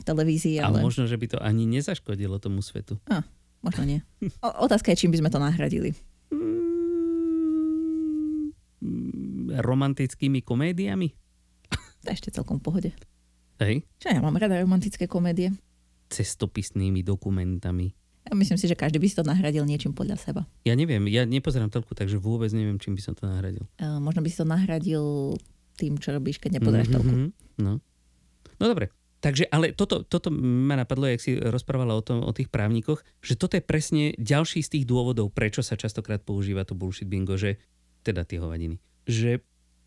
v 0.00 0.02
televízii. 0.02 0.64
Ale... 0.64 0.80
ale 0.80 0.88
možno, 0.88 1.04
že 1.04 1.20
by 1.20 1.36
to 1.36 1.38
ani 1.44 1.68
nezaškodilo 1.68 2.40
tomu 2.40 2.64
svetu. 2.64 2.96
A, 3.12 3.20
možno 3.60 3.84
nie. 3.84 4.00
O, 4.40 4.64
otázka 4.64 4.96
je, 4.96 5.04
čím 5.04 5.12
by 5.12 5.20
sme 5.20 5.30
to 5.30 5.36
nahradili. 5.36 5.92
Mm, 8.84 9.64
romantickými 9.64 10.44
komédiami? 10.44 11.08
Ešte 12.04 12.28
celkom 12.28 12.60
v 12.60 12.64
pohode. 12.68 12.90
Hej. 13.64 13.88
Čo 13.96 14.12
ja 14.12 14.20
mám 14.20 14.36
rada 14.36 14.60
romantické 14.60 15.08
komédie. 15.08 15.56
Cestopisnými 16.12 17.00
dokumentami. 17.00 17.96
Ja 18.28 18.32
myslím 18.36 18.60
si, 18.60 18.68
že 18.68 18.76
každý 18.76 19.00
by 19.00 19.08
si 19.08 19.16
to 19.16 19.24
nahradil 19.24 19.64
niečím 19.64 19.96
podľa 19.96 20.20
seba. 20.20 20.42
Ja 20.68 20.76
neviem, 20.76 21.08
ja 21.08 21.24
nepozerám 21.24 21.72
toľko, 21.72 21.96
takže 21.96 22.20
vôbec 22.20 22.52
neviem, 22.52 22.76
čím 22.80 22.96
by 22.96 23.02
som 23.04 23.14
to 23.16 23.24
nahradil. 23.24 23.64
Uh, 23.80 24.00
možno 24.00 24.20
by 24.24 24.28
si 24.32 24.36
to 24.40 24.46
nahradil 24.48 25.04
tým, 25.76 25.96
čo 25.96 26.12
robíš, 26.12 26.40
keď 26.40 26.60
nepozeráš 26.60 26.88
mm-hmm, 26.88 27.04
toľko. 27.04 27.60
No. 27.60 27.72
no 28.60 28.64
dobre, 28.64 28.92
Takže, 29.24 29.48
ale 29.48 29.72
toto, 29.72 30.04
toto 30.04 30.28
ma 30.36 30.76
napadlo, 30.76 31.08
jak 31.08 31.16
si 31.16 31.40
rozprávala 31.40 31.96
o, 31.96 32.04
tom, 32.04 32.20
o 32.20 32.28
tých 32.36 32.52
právnikoch, 32.52 33.00
že 33.24 33.40
toto 33.40 33.56
je 33.56 33.64
presne 33.64 34.12
ďalší 34.20 34.60
z 34.60 34.68
tých 34.68 34.84
dôvodov, 34.84 35.32
prečo 35.32 35.64
sa 35.64 35.80
častokrát 35.80 36.20
používa 36.20 36.68
to 36.68 36.76
bullshit 36.76 37.08
bingo, 37.08 37.40
že, 37.40 37.56
teda 38.04 38.28
tie 38.28 38.38
hovadiny, 38.38 38.76
že 39.08 39.40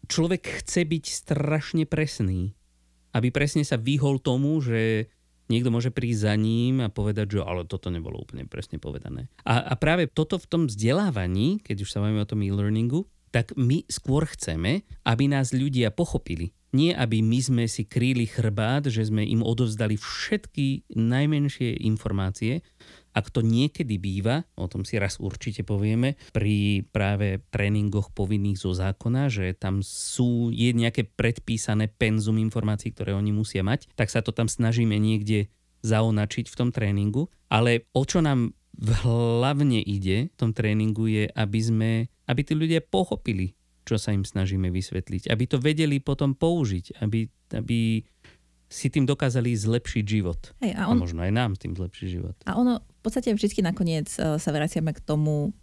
človek 0.10 0.66
chce 0.66 0.84
byť 0.84 1.06
strašne 1.06 1.84
presný, 1.86 2.58
aby 3.14 3.30
presne 3.30 3.62
sa 3.62 3.78
vyhol 3.78 4.18
tomu, 4.18 4.58
že 4.60 5.10
niekto 5.48 5.72
môže 5.72 5.94
prísť 5.94 6.28
za 6.28 6.34
ním 6.36 6.84
a 6.84 6.92
povedať, 6.92 7.40
že 7.40 7.46
ale 7.46 7.64
toto 7.64 7.88
nebolo 7.88 8.20
úplne 8.20 8.44
presne 8.50 8.82
povedané. 8.82 9.32
A, 9.48 9.64
a 9.64 9.74
práve 9.80 10.12
toto 10.12 10.36
v 10.38 10.50
tom 10.50 10.64
vzdelávaní, 10.68 11.64
keď 11.64 11.88
už 11.88 11.90
sa 11.94 12.04
máme 12.04 12.20
o 12.20 12.30
tom 12.30 12.44
e-learningu, 12.44 13.08
tak 13.32 13.52
my 13.60 13.84
skôr 13.92 14.24
chceme, 14.28 14.88
aby 15.04 15.26
nás 15.28 15.52
ľudia 15.52 15.92
pochopili. 15.92 16.56
Nie, 16.76 16.96
aby 16.96 17.24
my 17.24 17.40
sme 17.40 17.64
si 17.72 17.88
kríli 17.88 18.28
chrbát, 18.28 18.92
že 18.92 19.08
sme 19.08 19.24
im 19.24 19.40
odovzdali 19.40 19.96
všetky 19.96 20.92
najmenšie 20.96 21.80
informácie, 21.88 22.60
ak 23.18 23.34
to 23.34 23.42
niekedy 23.42 23.98
býva, 23.98 24.46
o 24.54 24.70
tom 24.70 24.86
si 24.86 25.02
raz 25.02 25.18
určite 25.18 25.66
povieme, 25.66 26.22
pri 26.38 26.86
práve 26.94 27.42
tréningoch 27.50 28.14
povinných 28.14 28.62
zo 28.62 28.78
zákona, 28.78 29.34
že 29.34 29.58
tam 29.58 29.82
sú, 29.82 30.54
je 30.54 30.70
nejaké 30.70 31.10
predpísané 31.10 31.90
penzum 31.90 32.38
informácií, 32.38 32.94
ktoré 32.94 33.18
oni 33.18 33.34
musia 33.34 33.66
mať, 33.66 33.90
tak 33.98 34.14
sa 34.14 34.22
to 34.22 34.30
tam 34.30 34.46
snažíme 34.46 34.94
niekde 35.02 35.50
zaonačiť 35.82 36.46
v 36.46 36.58
tom 36.58 36.70
tréningu. 36.70 37.34
Ale 37.50 37.90
o 37.98 38.06
čo 38.06 38.22
nám 38.22 38.54
hlavne 38.78 39.82
ide 39.82 40.30
v 40.30 40.36
tom 40.38 40.54
tréningu 40.54 41.10
je, 41.10 41.26
aby 41.34 41.60
sme, 41.60 41.92
aby 42.30 42.42
tí 42.46 42.54
ľudia 42.54 42.86
pochopili, 42.86 43.58
čo 43.88 43.98
sa 43.98 44.14
im 44.14 44.22
snažíme 44.22 44.70
vysvetliť. 44.70 45.34
Aby 45.34 45.44
to 45.50 45.58
vedeli 45.58 45.98
potom 45.98 46.38
použiť, 46.38 47.02
aby, 47.02 47.26
aby 47.58 48.06
si 48.68 48.88
tým 48.92 49.08
dokázali 49.08 49.56
zlepšiť 49.56 50.04
život. 50.04 50.52
Hej, 50.60 50.76
a, 50.76 50.92
on... 50.92 51.00
a 51.00 51.04
možno 51.08 51.24
aj 51.24 51.32
nám 51.32 51.56
tým 51.56 51.74
zlepšiť 51.74 52.08
život. 52.12 52.36
A 52.44 52.60
ono 52.60 52.84
podstate 53.08 53.32
vždy 53.32 53.64
nakoniec 53.64 54.12
e, 54.20 54.36
sa 54.36 54.52
vraciame 54.52 54.92
k 54.92 55.00
tomu, 55.00 55.56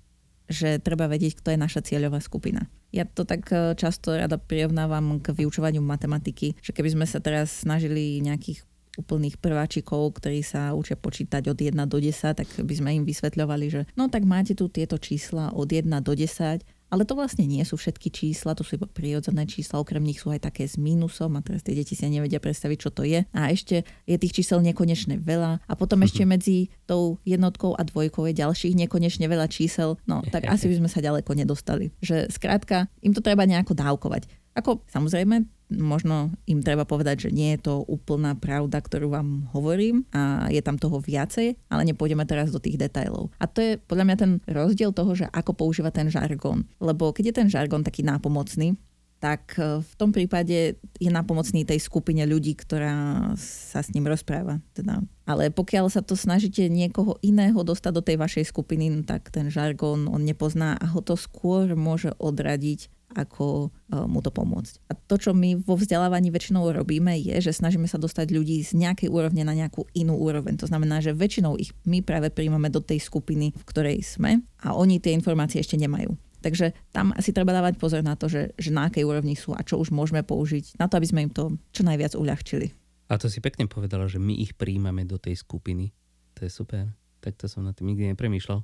že 0.48 0.80
treba 0.80 1.04
vedieť, 1.04 1.40
kto 1.40 1.52
je 1.52 1.58
naša 1.60 1.80
cieľová 1.84 2.24
skupina. 2.24 2.64
Ja 2.88 3.04
to 3.04 3.28
tak 3.28 3.44
e, 3.52 3.76
často 3.76 4.16
rada 4.16 4.40
prirovnávam 4.40 5.20
k 5.20 5.36
vyučovaniu 5.36 5.84
matematiky, 5.84 6.56
že 6.64 6.72
keby 6.72 6.96
sme 6.96 7.06
sa 7.08 7.20
teraz 7.20 7.64
snažili 7.64 8.24
nejakých 8.24 8.64
úplných 8.94 9.42
prváčikov, 9.42 10.22
ktorí 10.22 10.46
sa 10.46 10.70
učia 10.72 10.94
počítať 10.94 11.50
od 11.50 11.58
1 11.58 11.74
do 11.90 11.98
10, 11.98 12.38
tak 12.38 12.48
by 12.48 12.74
sme 12.74 12.90
im 12.96 13.04
vysvetľovali, 13.04 13.66
že 13.66 13.80
no 13.98 14.06
tak 14.06 14.22
máte 14.22 14.54
tu 14.54 14.70
tieto 14.70 14.96
čísla 14.96 15.50
od 15.50 15.66
1 15.66 15.90
do 16.00 16.12
10 16.14 16.62
ale 16.94 17.02
to 17.02 17.18
vlastne 17.18 17.42
nie 17.50 17.66
sú 17.66 17.74
všetky 17.74 18.14
čísla, 18.14 18.54
to 18.54 18.62
sú 18.62 18.78
iba 18.78 18.86
prirodzené 18.86 19.50
čísla, 19.50 19.82
okrem 19.82 20.06
nich 20.06 20.22
sú 20.22 20.30
aj 20.30 20.46
také 20.46 20.70
s 20.70 20.78
mínusom 20.78 21.34
a 21.34 21.42
teraz 21.42 21.66
tie 21.66 21.74
deti 21.74 21.98
si 21.98 22.06
nevedia 22.06 22.38
predstaviť, 22.38 22.78
čo 22.78 22.94
to 22.94 23.02
je. 23.02 23.26
A 23.34 23.50
ešte 23.50 23.82
je 24.06 24.14
tých 24.14 24.30
čísel 24.38 24.62
nekonečne 24.62 25.18
veľa 25.18 25.66
a 25.66 25.72
potom 25.74 26.06
ešte 26.06 26.22
medzi 26.22 26.70
tou 26.86 27.18
jednotkou 27.26 27.74
a 27.74 27.82
dvojkou 27.82 28.30
je 28.30 28.38
ďalších 28.38 28.78
nekonečne 28.86 29.26
veľa 29.26 29.50
čísel. 29.50 29.98
No 30.06 30.22
tak 30.22 30.46
asi 30.46 30.70
by 30.70 30.78
sme 30.78 30.88
sa 30.88 31.02
ďaleko 31.02 31.34
nedostali. 31.34 31.90
Že 31.98 32.30
skrátka, 32.30 32.86
im 33.02 33.10
to 33.10 33.18
treba 33.18 33.42
nejako 33.42 33.74
dávkovať. 33.74 34.30
Ako 34.54 34.86
samozrejme, 34.86 35.50
možno 35.72 36.32
im 36.44 36.60
treba 36.60 36.84
povedať, 36.84 37.28
že 37.28 37.30
nie 37.34 37.56
je 37.56 37.70
to 37.70 37.74
úplná 37.88 38.36
pravda, 38.36 38.80
ktorú 38.80 39.12
vám 39.12 39.48
hovorím 39.56 40.04
a 40.12 40.48
je 40.52 40.60
tam 40.60 40.76
toho 40.76 41.00
viacej, 41.00 41.56
ale 41.72 41.82
nepôjdeme 41.88 42.24
teraz 42.28 42.52
do 42.52 42.60
tých 42.60 42.76
detajlov. 42.76 43.32
A 43.40 43.48
to 43.48 43.60
je 43.64 43.72
podľa 43.80 44.04
mňa 44.08 44.16
ten 44.16 44.32
rozdiel 44.44 44.92
toho, 44.92 45.12
že 45.16 45.26
ako 45.32 45.56
používa 45.56 45.88
ten 45.88 46.12
žargón. 46.12 46.68
Lebo 46.78 47.10
keď 47.12 47.32
je 47.32 47.34
ten 47.34 47.48
žargón 47.48 47.84
taký 47.84 48.04
nápomocný, 48.04 48.76
tak 49.24 49.56
e, 49.56 49.80
v 49.80 49.92
tom 49.96 50.12
prípade 50.12 50.76
je 51.00 51.10
napomocný 51.10 51.64
tej 51.64 51.80
skupine 51.80 52.28
ľudí, 52.28 52.52
ktorá 52.52 53.32
sa 53.40 53.80
s 53.80 53.88
ním 53.96 54.04
rozpráva. 54.04 54.60
Teda. 54.76 55.00
Ale 55.24 55.48
pokiaľ 55.48 55.88
sa 55.88 56.04
to 56.04 56.12
snažíte 56.12 56.68
niekoho 56.68 57.16
iného 57.24 57.56
dostať 57.64 57.92
do 57.96 58.04
tej 58.04 58.20
vašej 58.20 58.44
skupiny, 58.52 58.92
no 58.92 59.00
tak 59.00 59.32
ten 59.32 59.48
žargón 59.48 60.12
on 60.12 60.20
nepozná 60.20 60.76
a 60.76 60.84
ho 60.92 61.00
to 61.00 61.16
skôr 61.16 61.72
môže 61.72 62.12
odradiť 62.20 62.92
ako 63.14 63.70
uh, 63.70 64.04
mu 64.10 64.18
to 64.20 64.34
pomôcť. 64.34 64.90
A 64.90 64.98
to, 64.98 65.16
čo 65.16 65.30
my 65.32 65.56
vo 65.62 65.78
vzdelávaní 65.78 66.34
väčšinou 66.34 66.66
robíme, 66.74 67.14
je, 67.16 67.38
že 67.38 67.54
snažíme 67.54 67.86
sa 67.86 67.96
dostať 67.96 68.34
ľudí 68.34 68.60
z 68.60 68.74
nejakej 68.74 69.08
úrovne 69.08 69.46
na 69.46 69.54
nejakú 69.54 69.86
inú 69.94 70.18
úroveň. 70.18 70.58
To 70.60 70.68
znamená, 70.68 70.98
že 70.98 71.14
väčšinou 71.14 71.56
ich 71.56 71.70
my 71.86 72.02
práve 72.02 72.28
príjmame 72.34 72.68
do 72.68 72.82
tej 72.82 72.98
skupiny, 72.98 73.54
v 73.54 73.64
ktorej 73.64 74.02
sme 74.02 74.42
a 74.60 74.74
oni 74.74 74.98
tie 74.98 75.14
informácie 75.14 75.62
ešte 75.62 75.78
nemajú. 75.78 76.12
Takže 76.44 76.76
tam 76.92 77.16
asi 77.16 77.32
treba 77.32 77.56
dávať 77.56 77.80
pozor 77.80 78.04
na 78.04 78.20
to, 78.20 78.28
že, 78.28 78.52
že 78.60 78.68
na 78.68 78.92
akej 78.92 79.08
úrovni 79.08 79.32
sú 79.32 79.56
a 79.56 79.64
čo 79.64 79.80
už 79.80 79.88
môžeme 79.88 80.20
použiť 80.20 80.76
na 80.76 80.92
to, 80.92 81.00
aby 81.00 81.08
sme 81.08 81.24
im 81.24 81.32
to 81.32 81.56
čo 81.72 81.80
najviac 81.88 82.12
uľahčili. 82.12 82.68
A 83.08 83.16
to 83.16 83.32
si 83.32 83.40
pekne 83.40 83.64
povedala, 83.64 84.04
že 84.04 84.20
my 84.20 84.36
ich 84.36 84.52
príjmame 84.52 85.08
do 85.08 85.16
tej 85.16 85.40
skupiny. 85.40 85.96
To 86.36 86.44
je 86.44 86.52
super 86.52 86.92
takto 87.24 87.48
som 87.48 87.64
na 87.64 87.72
tým 87.72 87.96
nikdy 87.96 88.12
nepremýšľal. 88.12 88.60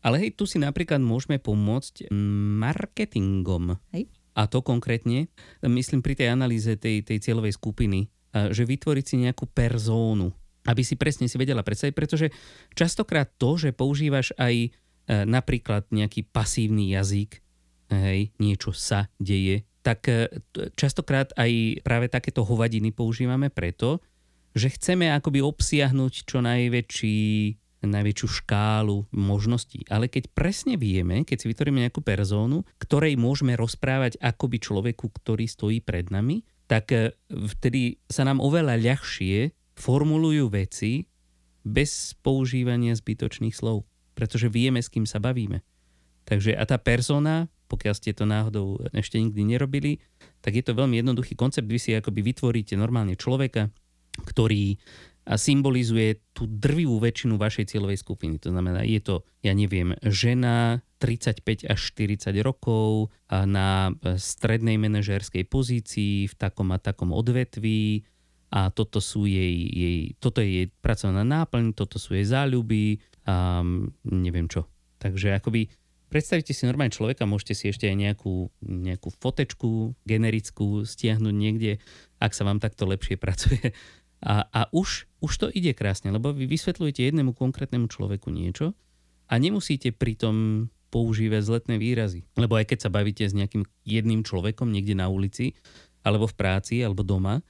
Ale 0.00 0.16
hej, 0.24 0.32
tu 0.32 0.48
si 0.48 0.56
napríklad 0.56 1.04
môžeme 1.04 1.36
pomôcť 1.36 2.08
marketingom. 2.56 3.76
Hej. 3.92 4.08
A 4.32 4.48
to 4.48 4.64
konkrétne, 4.64 5.28
myslím 5.60 6.00
pri 6.00 6.16
tej 6.16 6.32
analýze 6.32 6.72
tej, 6.80 7.04
tej 7.04 7.20
cieľovej 7.20 7.60
skupiny, 7.60 8.08
že 8.30 8.62
vytvoriť 8.62 9.04
si 9.04 9.16
nejakú 9.20 9.50
perzónu, 9.50 10.30
aby 10.70 10.82
si 10.86 10.94
presne 10.94 11.26
si 11.26 11.36
vedela 11.36 11.66
predstaviť, 11.66 11.94
pretože 11.94 12.26
častokrát 12.78 13.26
to, 13.40 13.58
že 13.58 13.74
používaš 13.74 14.30
aj 14.38 14.54
e, 14.54 14.68
napríklad 15.26 15.88
nejaký 15.90 16.30
pasívny 16.30 16.94
jazyk, 16.94 17.42
hej, 17.90 18.30
niečo 18.38 18.70
sa 18.70 19.10
deje, 19.18 19.66
tak 19.82 20.06
e, 20.06 20.28
častokrát 20.76 21.32
aj 21.34 21.82
práve 21.82 22.06
takéto 22.06 22.46
hovadiny 22.46 22.94
používame 22.94 23.50
preto, 23.50 23.98
že 24.54 24.70
chceme 24.70 25.10
akoby 25.10 25.42
obsiahnuť 25.42 26.12
čo 26.26 26.38
najväčší 26.42 27.18
najväčšiu 27.88 28.28
škálu 28.44 29.08
možností. 29.14 29.88
Ale 29.88 30.12
keď 30.12 30.28
presne 30.36 30.76
vieme, 30.76 31.24
keď 31.24 31.36
si 31.40 31.46
vytvoríme 31.48 31.80
nejakú 31.88 32.04
perzónu, 32.04 32.68
ktorej 32.76 33.16
môžeme 33.16 33.56
rozprávať 33.56 34.20
akoby 34.20 34.60
človeku, 34.60 35.08
ktorý 35.08 35.48
stojí 35.48 35.80
pred 35.80 36.12
nami, 36.12 36.44
tak 36.68 36.92
e, 36.92 37.16
vtedy 37.28 37.98
sa 38.06 38.28
nám 38.28 38.38
oveľa 38.38 38.78
ľahšie 38.78 39.56
formulujú 39.80 40.52
veci 40.52 41.08
bez 41.64 42.14
používania 42.20 42.92
zbytočných 42.92 43.56
slov. 43.56 43.88
Pretože 44.12 44.52
vieme, 44.52 44.84
s 44.84 44.92
kým 44.92 45.08
sa 45.08 45.16
bavíme. 45.16 45.64
Takže 46.28 46.52
a 46.54 46.62
tá 46.68 46.76
persona, 46.76 47.48
pokiaľ 47.66 47.94
ste 47.96 48.12
to 48.12 48.28
náhodou 48.28 48.78
ešte 48.92 49.16
nikdy 49.16 49.56
nerobili, 49.56 49.98
tak 50.44 50.60
je 50.60 50.64
to 50.64 50.76
veľmi 50.76 51.00
jednoduchý 51.00 51.34
koncept. 51.34 51.66
Vy 51.66 51.80
si 51.80 51.90
akoby 51.96 52.20
vytvoríte 52.22 52.76
normálne 52.76 53.16
človeka, 53.16 53.72
ktorý 54.20 54.76
a 55.28 55.36
symbolizuje 55.36 56.20
tú 56.32 56.48
drvivú 56.48 56.96
väčšinu 56.98 57.36
vašej 57.36 57.76
cieľovej 57.76 58.00
skupiny. 58.00 58.40
To 58.42 58.50
znamená, 58.50 58.82
je 58.82 59.00
to, 59.04 59.14
ja 59.44 59.52
neviem, 59.52 59.94
žena 60.02 60.80
35 60.98 61.68
až 61.68 61.80
40 61.96 62.34
rokov 62.40 63.12
na 63.28 63.92
strednej 64.16 64.80
manažérskej 64.80 65.44
pozícii 65.48 66.28
v 66.28 66.34
takom 66.36 66.72
a 66.72 66.80
takom 66.80 67.12
odvetví 67.12 68.04
a 68.50 68.74
toto 68.74 68.98
sú 68.98 69.30
jej, 69.30 69.54
jej, 69.70 69.98
toto 70.18 70.42
je 70.42 70.48
jej 70.50 70.66
pracovná 70.82 71.22
náplň, 71.22 71.72
toto 71.78 72.02
sú 72.02 72.18
jej 72.18 72.26
záľuby 72.26 72.98
a 73.24 73.62
neviem 74.04 74.50
čo. 74.50 74.66
Takže 74.98 75.38
akoby 75.38 75.70
predstavite 76.10 76.50
si 76.50 76.66
normálne 76.66 76.90
človeka, 76.90 77.30
môžete 77.30 77.54
si 77.54 77.64
ešte 77.70 77.86
aj 77.86 77.96
nejakú, 77.96 78.50
nejakú 78.60 79.14
fotečku 79.22 79.94
generickú 80.02 80.82
stiahnuť 80.82 81.34
niekde, 81.34 81.78
ak 82.18 82.34
sa 82.34 82.42
vám 82.42 82.58
takto 82.58 82.84
lepšie 82.90 83.16
pracuje 83.22 83.72
a, 84.20 84.44
a 84.52 84.60
už, 84.76 85.08
už 85.24 85.32
to 85.40 85.46
ide 85.48 85.72
krásne, 85.72 86.12
lebo 86.12 86.36
vy 86.36 86.44
vysvetľujete 86.44 87.08
jednému 87.08 87.32
konkrétnemu 87.32 87.88
človeku 87.88 88.28
niečo 88.28 88.76
a 89.30 89.34
nemusíte 89.40 89.96
pritom 89.96 90.68
používať 90.90 91.42
zletné 91.46 91.76
výrazy. 91.78 92.26
Lebo 92.36 92.58
aj 92.58 92.74
keď 92.74 92.78
sa 92.84 92.90
bavíte 92.92 93.24
s 93.24 93.32
nejakým 93.32 93.64
jedným 93.86 94.26
človekom 94.26 94.68
niekde 94.68 94.98
na 94.98 95.06
ulici, 95.06 95.56
alebo 96.02 96.26
v 96.26 96.36
práci, 96.36 96.82
alebo 96.82 97.06
doma, 97.06 97.40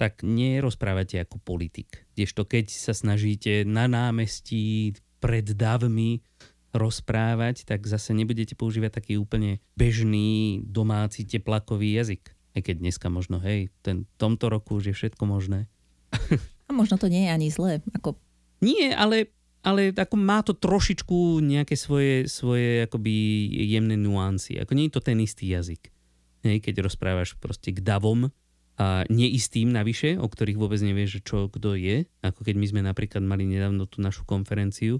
tak 0.00 0.24
nerozprávate 0.24 1.20
ako 1.20 1.38
politik. 1.38 2.08
Kdežto 2.16 2.48
keď 2.48 2.72
sa 2.72 2.96
snažíte 2.96 3.62
na 3.68 3.86
námestí 3.86 4.96
pred 5.22 5.46
davmi 5.54 6.24
rozprávať, 6.72 7.68
tak 7.68 7.84
zase 7.84 8.16
nebudete 8.16 8.56
používať 8.56 8.98
taký 8.98 9.20
úplne 9.20 9.60
bežný 9.76 10.64
domáci 10.64 11.28
teplakový 11.28 11.92
jazyk. 12.00 12.32
Aj 12.56 12.60
keď 12.64 12.76
dneska 12.80 13.12
možno, 13.12 13.38
hej, 13.44 13.68
ten, 13.84 14.08
tomto 14.16 14.48
roku 14.48 14.80
už 14.80 14.92
je 14.92 14.94
všetko 14.96 15.24
možné. 15.28 15.68
A 16.66 16.70
možno 16.70 16.96
to 16.96 17.10
nie 17.10 17.26
je 17.26 17.30
ani 17.34 17.48
zlé. 17.52 17.84
Ako... 17.96 18.16
Nie, 18.62 18.94
ale, 18.94 19.34
ale 19.66 19.90
ako 19.92 20.16
má 20.16 20.40
to 20.46 20.54
trošičku 20.54 21.42
nejaké 21.42 21.74
svoje, 21.74 22.30
svoje 22.30 22.86
akoby 22.86 23.12
jemné 23.68 23.98
nuancy. 23.98 24.56
Ako 24.56 24.72
nie 24.78 24.88
je 24.88 24.94
to 24.94 25.02
ten 25.02 25.18
istý 25.18 25.50
jazyk. 25.50 25.90
Hej, 26.42 26.62
keď 26.62 26.86
rozprávaš 26.86 27.38
proste 27.38 27.70
k 27.70 27.82
davom 27.82 28.30
a 28.80 29.04
neistým 29.06 29.70
navyše, 29.70 30.16
o 30.18 30.26
ktorých 30.26 30.58
vôbec 30.58 30.80
nevieš, 30.80 31.22
čo 31.22 31.46
kto 31.46 31.76
je. 31.76 32.08
Ako 32.24 32.42
keď 32.42 32.54
my 32.56 32.66
sme 32.66 32.80
napríklad 32.82 33.22
mali 33.22 33.46
nedávno 33.46 33.86
tú 33.86 34.00
našu 34.00 34.24
konferenciu 34.24 34.98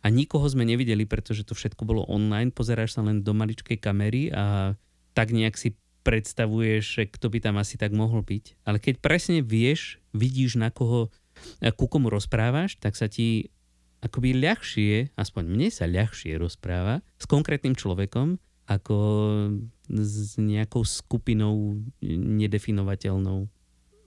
a 0.00 0.08
nikoho 0.08 0.46
sme 0.46 0.62
nevideli, 0.62 1.04
pretože 1.04 1.42
to 1.42 1.58
všetko 1.58 1.82
bolo 1.82 2.06
online, 2.06 2.54
pozeráš 2.54 2.94
sa 2.96 3.02
len 3.02 3.26
do 3.26 3.34
maličkej 3.34 3.82
kamery 3.82 4.30
a 4.30 4.78
tak 5.12 5.34
nejak 5.34 5.58
si 5.58 5.74
predstavuješ, 6.06 7.10
kto 7.10 7.26
by 7.28 7.38
tam 7.42 7.58
asi 7.58 7.76
tak 7.76 7.90
mohol 7.92 8.22
byť. 8.22 8.64
Ale 8.64 8.78
keď 8.78 9.02
presne 9.02 9.42
vieš, 9.42 9.97
vidíš 10.12 10.60
na 10.60 10.70
koho, 10.70 11.12
ku 11.76 11.86
komu 11.86 12.08
rozprávaš, 12.08 12.76
tak 12.80 12.94
sa 12.94 13.06
ti 13.10 13.50
akoby 13.98 14.38
ľahšie, 14.38 15.18
aspoň 15.18 15.44
mne 15.46 15.68
sa 15.74 15.90
ľahšie 15.90 16.38
rozpráva 16.38 17.02
s 17.18 17.26
konkrétnym 17.26 17.74
človekom, 17.74 18.38
ako 18.68 18.96
s 19.88 20.36
nejakou 20.36 20.84
skupinou 20.84 21.80
nedefinovateľnou. 22.04 23.48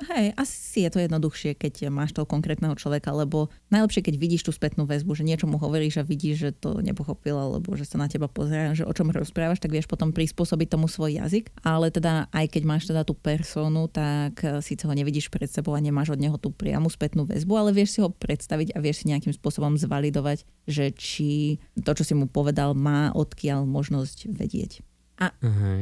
Hej, 0.02 0.34
asi 0.34 0.82
je 0.82 0.90
to 0.90 0.98
jednoduchšie, 0.98 1.54
keď 1.54 1.94
máš 1.94 2.18
toho 2.18 2.26
konkrétneho 2.26 2.74
človeka, 2.74 3.14
lebo 3.14 3.54
najlepšie, 3.70 4.02
keď 4.02 4.16
vidíš 4.18 4.50
tú 4.50 4.52
spätnú 4.52 4.90
väzbu, 4.90 5.14
že 5.14 5.22
niečo 5.22 5.46
mu 5.46 5.62
hovoríš 5.62 6.02
a 6.02 6.08
vidíš, 6.08 6.36
že 6.42 6.50
to 6.58 6.82
nepochopil, 6.82 7.38
alebo 7.38 7.78
že 7.78 7.86
sa 7.86 8.02
na 8.02 8.10
teba 8.10 8.26
pozerá, 8.26 8.74
že 8.74 8.82
o 8.82 8.94
čom 8.98 9.14
rozprávaš, 9.14 9.62
tak 9.62 9.70
vieš 9.70 9.86
potom 9.86 10.10
prispôsobiť 10.10 10.74
tomu 10.74 10.90
svoj 10.90 11.22
jazyk. 11.22 11.54
Ale 11.62 11.94
teda 11.94 12.34
aj 12.34 12.46
keď 12.50 12.64
máš 12.66 12.90
teda 12.90 13.06
tú 13.06 13.14
personu, 13.14 13.86
tak 13.94 14.42
eh, 14.42 14.58
síce 14.66 14.90
ho 14.90 14.94
nevidíš 14.94 15.30
pred 15.30 15.50
sebou 15.50 15.78
a 15.78 15.84
nemáš 15.84 16.18
od 16.18 16.20
neho 16.22 16.38
tú 16.42 16.50
priamu 16.50 16.90
spätnú 16.90 17.30
väzbu, 17.30 17.54
ale 17.54 17.70
vieš 17.70 17.98
si 17.98 18.00
ho 18.02 18.10
predstaviť 18.10 18.74
a 18.74 18.82
vieš 18.82 19.06
si 19.06 19.14
nejakým 19.14 19.38
spôsobom 19.38 19.78
zvalidovať, 19.78 20.50
že 20.66 20.90
či 20.98 21.62
to, 21.78 21.94
čo 21.94 22.02
si 22.02 22.18
mu 22.18 22.26
povedal, 22.26 22.74
má 22.74 23.14
odkiaľ 23.14 23.70
možnosť 23.70 24.34
vedieť. 24.34 24.82
A 25.22 25.30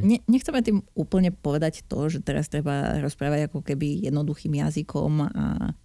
ne, 0.03 0.19
nechceme 0.27 0.59
tým 0.59 0.83
úplne 0.99 1.31
povedať 1.31 1.87
to, 1.87 2.11
že 2.11 2.19
teraz 2.19 2.51
treba 2.51 2.99
rozprávať 2.99 3.47
ako 3.47 3.63
keby 3.63 4.03
jednoduchým 4.03 4.59
jazykom, 4.59 5.11
a, 5.23 5.27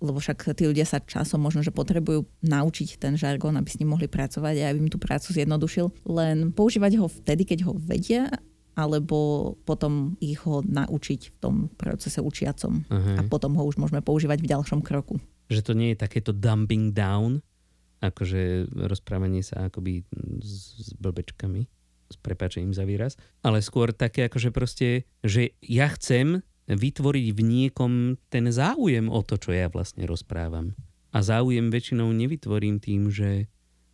lebo 0.03 0.19
však 0.19 0.59
tí 0.59 0.67
ľudia 0.67 0.83
sa 0.83 0.99
časom 0.99 1.39
možno, 1.39 1.63
že 1.63 1.71
potrebujú 1.71 2.27
naučiť 2.43 2.99
ten 2.99 3.15
žargón, 3.15 3.55
aby 3.55 3.71
s 3.71 3.79
ním 3.79 3.95
mohli 3.95 4.11
pracovať 4.11 4.55
a 4.59 4.75
aby 4.75 4.83
im 4.83 4.91
tú 4.91 4.99
prácu 4.99 5.31
zjednodušil. 5.31 5.87
Len 6.03 6.51
používať 6.51 6.99
ho 6.99 7.07
vtedy, 7.07 7.47
keď 7.47 7.71
ho 7.71 7.79
vedia 7.79 8.27
alebo 8.75 9.55
potom 9.63 10.19
ich 10.19 10.43
ho 10.43 10.59
naučiť 10.67 11.21
v 11.31 11.37
tom 11.39 11.55
procese 11.79 12.19
učiacom. 12.19 12.83
Uh-huh. 12.83 13.19
A 13.19 13.23
potom 13.23 13.55
ho 13.55 13.63
už 13.63 13.79
môžeme 13.79 14.03
používať 14.03 14.43
v 14.43 14.51
ďalšom 14.51 14.83
kroku. 14.83 15.23
Že 15.47 15.61
to 15.63 15.73
nie 15.79 15.95
je 15.95 16.03
takéto 16.03 16.35
dumping 16.35 16.91
down, 16.91 17.39
akože 18.03 18.67
rozprávanie 18.91 19.47
sa 19.47 19.71
akoby 19.71 20.03
s, 20.43 20.75
s 20.75 20.89
blbečkami 20.99 21.71
s 22.15 22.17
prepačením 22.23 22.71
za 22.71 22.87
výraz, 22.87 23.19
ale 23.43 23.59
skôr 23.59 23.91
také 23.91 24.31
akože 24.31 24.55
proste, 24.55 25.11
že 25.27 25.59
ja 25.61 25.91
chcem 25.91 26.47
vytvoriť 26.71 27.27
v 27.35 27.41
niekom 27.43 27.93
ten 28.33 28.49
záujem 28.49 29.11
o 29.11 29.21
to, 29.21 29.37
čo 29.37 29.53
ja 29.53 29.69
vlastne 29.69 30.09
rozprávam. 30.09 30.73
A 31.15 31.21
záujem 31.21 31.69
väčšinou 31.71 32.11
nevytvorím 32.11 32.81
tým, 32.81 33.13
že 33.13 33.47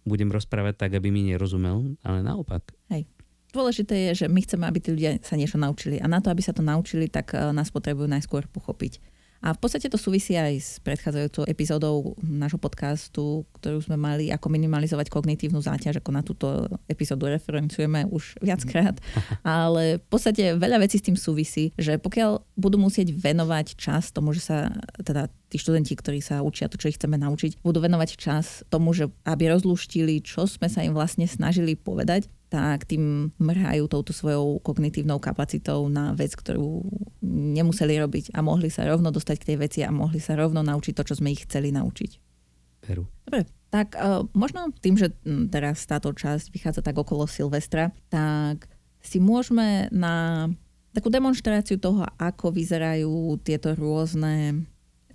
budem 0.09 0.33
rozprávať 0.33 0.75
tak, 0.77 0.93
aby 0.97 1.13
mi 1.13 1.29
nerozumel, 1.29 1.99
ale 2.01 2.25
naopak. 2.25 2.73
Hej. 2.89 3.05
Dôležité 3.51 4.11
je, 4.11 4.25
že 4.25 4.27
my 4.31 4.41
chceme, 4.47 4.63
aby 4.63 4.79
tí 4.79 4.95
ľudia 4.95 5.19
sa 5.27 5.35
niečo 5.35 5.59
naučili. 5.59 5.99
A 5.99 6.07
na 6.07 6.23
to, 6.23 6.31
aby 6.31 6.39
sa 6.39 6.55
to 6.55 6.63
naučili, 6.63 7.11
tak 7.11 7.35
eh, 7.35 7.51
nás 7.51 7.75
potrebujú 7.75 8.07
najskôr 8.07 8.47
pochopiť. 8.47 9.03
A 9.41 9.57
v 9.57 9.59
podstate 9.59 9.89
to 9.89 9.97
súvisí 9.97 10.37
aj 10.37 10.53
s 10.61 10.71
predchádzajúcou 10.85 11.49
epizódou 11.49 12.13
nášho 12.21 12.61
podcastu, 12.61 13.49
ktorú 13.57 13.81
sme 13.81 13.97
mali 13.97 14.29
ako 14.29 14.53
minimalizovať 14.53 15.09
kognitívnu 15.09 15.65
záťaž, 15.65 16.05
ako 16.05 16.11
na 16.13 16.21
túto 16.21 16.69
epizódu 16.85 17.25
referencujeme 17.25 18.05
už 18.13 18.37
viackrát. 18.45 19.01
Ale 19.41 19.97
v 19.97 20.07
podstate 20.13 20.61
veľa 20.61 20.85
vecí 20.85 21.01
s 21.01 21.07
tým 21.09 21.17
súvisí, 21.17 21.73
že 21.81 21.97
pokiaľ 21.97 22.45
budú 22.61 22.77
musieť 22.77 23.17
venovať 23.17 23.81
čas 23.81 24.13
tomu, 24.13 24.37
že 24.37 24.45
sa 24.45 24.77
teda 25.01 25.33
tí 25.49 25.57
študenti, 25.57 25.97
ktorí 25.97 26.21
sa 26.21 26.45
učia 26.45 26.69
to, 26.69 26.77
čo 26.77 26.93
ich 26.93 27.01
chceme 27.01 27.17
naučiť, 27.17 27.65
budú 27.65 27.81
venovať 27.81 28.21
čas 28.21 28.63
tomu, 28.69 28.93
že 28.93 29.09
aby 29.25 29.57
rozluštili, 29.57 30.21
čo 30.21 30.45
sme 30.45 30.69
sa 30.69 30.85
im 30.85 30.93
vlastne 30.93 31.25
snažili 31.25 31.81
povedať, 31.81 32.29
tak 32.51 32.91
tým 32.91 33.31
mrhajú 33.39 33.87
touto 33.87 34.11
svojou 34.11 34.59
kognitívnou 34.59 35.23
kapacitou 35.23 35.87
na 35.87 36.11
vec, 36.19 36.35
ktorú 36.35 36.83
nemuseli 37.23 37.95
robiť 38.03 38.35
a 38.35 38.43
mohli 38.43 38.67
sa 38.67 38.83
rovno 38.91 39.15
dostať 39.15 39.37
k 39.39 39.49
tej 39.55 39.57
veci 39.63 39.81
a 39.87 39.95
mohli 39.95 40.19
sa 40.19 40.35
rovno 40.35 40.61
naučiť 40.67 40.93
to, 40.99 41.07
čo 41.07 41.15
sme 41.23 41.31
ich 41.31 41.47
chceli 41.47 41.71
naučiť. 41.71 42.11
Peru. 42.83 43.07
Dobre, 43.23 43.47
tak 43.71 43.95
uh, 43.95 44.27
možno 44.35 44.75
tým, 44.83 44.99
že 44.99 45.15
teraz 45.55 45.87
táto 45.87 46.11
časť 46.11 46.51
vychádza 46.51 46.83
tak 46.83 46.99
okolo 46.99 47.31
Silvestra, 47.31 47.95
tak 48.11 48.67
si 48.99 49.23
môžeme 49.23 49.87
na 49.95 50.49
takú 50.91 51.07
demonstráciu 51.07 51.79
toho, 51.79 52.03
ako 52.19 52.51
vyzerajú 52.51 53.39
tieto 53.47 53.79
rôzne 53.79 54.35
e, 54.51 54.55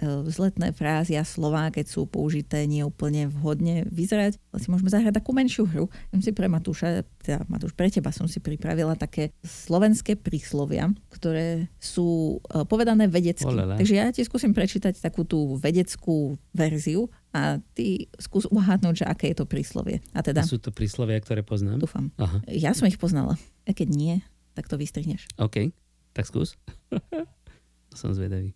vzletné 0.01 0.75
frázy 0.75 1.15
a 1.15 1.23
slová, 1.23 1.71
keď 1.71 1.85
sú 1.87 2.03
použité 2.05 2.67
neúplne 2.67 3.31
vhodne 3.31 3.87
vyzerať. 3.87 4.35
Si 4.59 4.67
môžeme 4.67 4.91
zahrať 4.91 5.19
takú 5.21 5.31
menšiu 5.31 5.63
hru. 5.67 5.87
Ja 6.11 6.19
si 6.19 6.35
pre 6.35 6.51
Matúša, 6.51 7.07
teda 7.23 7.47
Matúš, 7.47 7.71
pre 7.71 7.87
teba 7.87 8.11
som 8.11 8.27
si 8.27 8.43
pripravila 8.43 8.99
také 8.99 9.31
slovenské 9.41 10.19
príslovia, 10.19 10.91
ktoré 11.11 11.71
sú 11.79 12.39
e, 12.51 12.67
povedané 12.67 13.07
vedecky. 13.07 13.47
Olala. 13.47 13.79
Takže 13.79 13.95
ja 13.95 14.11
ti 14.11 14.21
skúsim 14.27 14.51
prečítať 14.51 14.99
takú 14.99 15.23
tú 15.23 15.55
vedeckú 15.55 16.35
verziu 16.51 17.07
a 17.35 17.59
ty 17.75 18.07
skús 18.19 18.47
uhádnuť, 18.47 19.03
že 19.03 19.05
aké 19.07 19.31
je 19.31 19.43
to 19.43 19.45
príslovie. 19.47 19.99
A 20.15 20.23
teda, 20.23 20.43
A 20.43 20.47
sú 20.47 20.59
to 20.59 20.71
príslovia, 20.71 21.19
ktoré 21.19 21.43
poznám? 21.43 21.79
dúfam. 21.83 22.11
Aha, 22.15 22.39
Ja 22.47 22.71
som 22.71 22.87
ich 22.87 22.99
poznala. 22.99 23.35
A 23.67 23.71
keď 23.75 23.91
nie, 23.91 24.15
tak 24.55 24.71
to 24.71 24.79
vystrihneš. 24.79 25.27
OK. 25.35 25.71
Tak 26.15 26.27
skús. 26.31 26.55
som 27.99 28.11
zvedavý. 28.15 28.55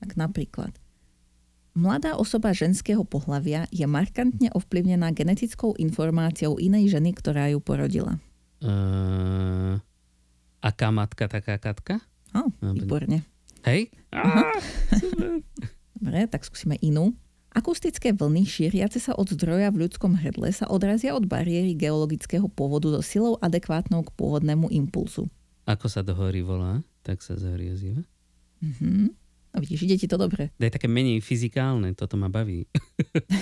Tak 0.00 0.16
napríklad. 0.16 0.72
Mladá 1.76 2.18
osoba 2.18 2.50
ženského 2.50 3.06
pohlavia 3.06 3.70
je 3.70 3.86
markantne 3.86 4.50
ovplyvnená 4.50 5.14
genetickou 5.14 5.78
informáciou 5.78 6.58
inej 6.58 6.98
ženy, 6.98 7.14
ktorá 7.14 7.46
ju 7.54 7.62
porodila. 7.62 8.18
Uh, 8.58 9.78
aká 10.58 10.90
matka, 10.90 11.30
taká 11.30 11.62
katka? 11.62 12.02
Á, 12.34 12.42
Dobre. 12.58 12.74
výborne. 12.74 13.18
Hej? 13.62 13.94
Dobre, 15.94 16.26
tak 16.26 16.42
skúsime 16.42 16.74
inú. 16.82 17.14
Akustické 17.50 18.14
vlny 18.14 18.46
šíriace 18.46 19.02
sa 19.02 19.14
od 19.18 19.26
zdroja 19.30 19.74
v 19.74 19.86
ľudskom 19.86 20.14
hrdle 20.14 20.54
sa 20.54 20.70
odrazia 20.70 21.18
od 21.18 21.26
bariéry 21.26 21.74
geologického 21.74 22.46
pôvodu 22.46 22.94
so 22.94 23.02
silou 23.02 23.34
adekvátnou 23.42 24.06
k 24.06 24.14
pôvodnému 24.14 24.70
impulsu. 24.70 25.26
Ako 25.66 25.90
sa 25.90 26.06
do 26.06 26.14
hory 26.14 26.46
volá, 26.46 26.82
tak 27.02 27.22
sa 27.22 27.34
zhory 27.34 27.74
ozýva. 27.74 28.02
Mhm. 28.62 29.19
No 29.50 29.58
vidíš, 29.58 29.82
ide 29.82 29.98
ti 29.98 30.06
to 30.06 30.14
dobre. 30.14 30.54
To 30.58 30.62
je 30.62 30.70
také 30.70 30.86
menej 30.86 31.18
fyzikálne, 31.18 31.98
toto 31.98 32.14
ma 32.14 32.30
baví. 32.30 32.70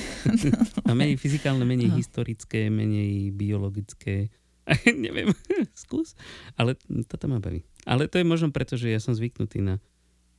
A 0.89 0.97
menej 0.97 1.21
fyzikálne, 1.21 1.69
menej 1.69 1.93
Aha. 1.93 1.99
historické, 2.01 2.73
menej 2.73 3.29
biologické. 3.37 4.33
Neviem, 5.05 5.37
skús. 5.85 6.17
Ale 6.57 6.81
toto 7.05 7.29
ma 7.29 7.41
baví. 7.41 7.61
Ale 7.85 8.09
to 8.09 8.17
je 8.17 8.25
možno 8.25 8.49
preto, 8.49 8.81
že 8.81 8.89
ja 8.89 9.01
som 9.01 9.13
zvyknutý 9.13 9.61
na 9.61 9.85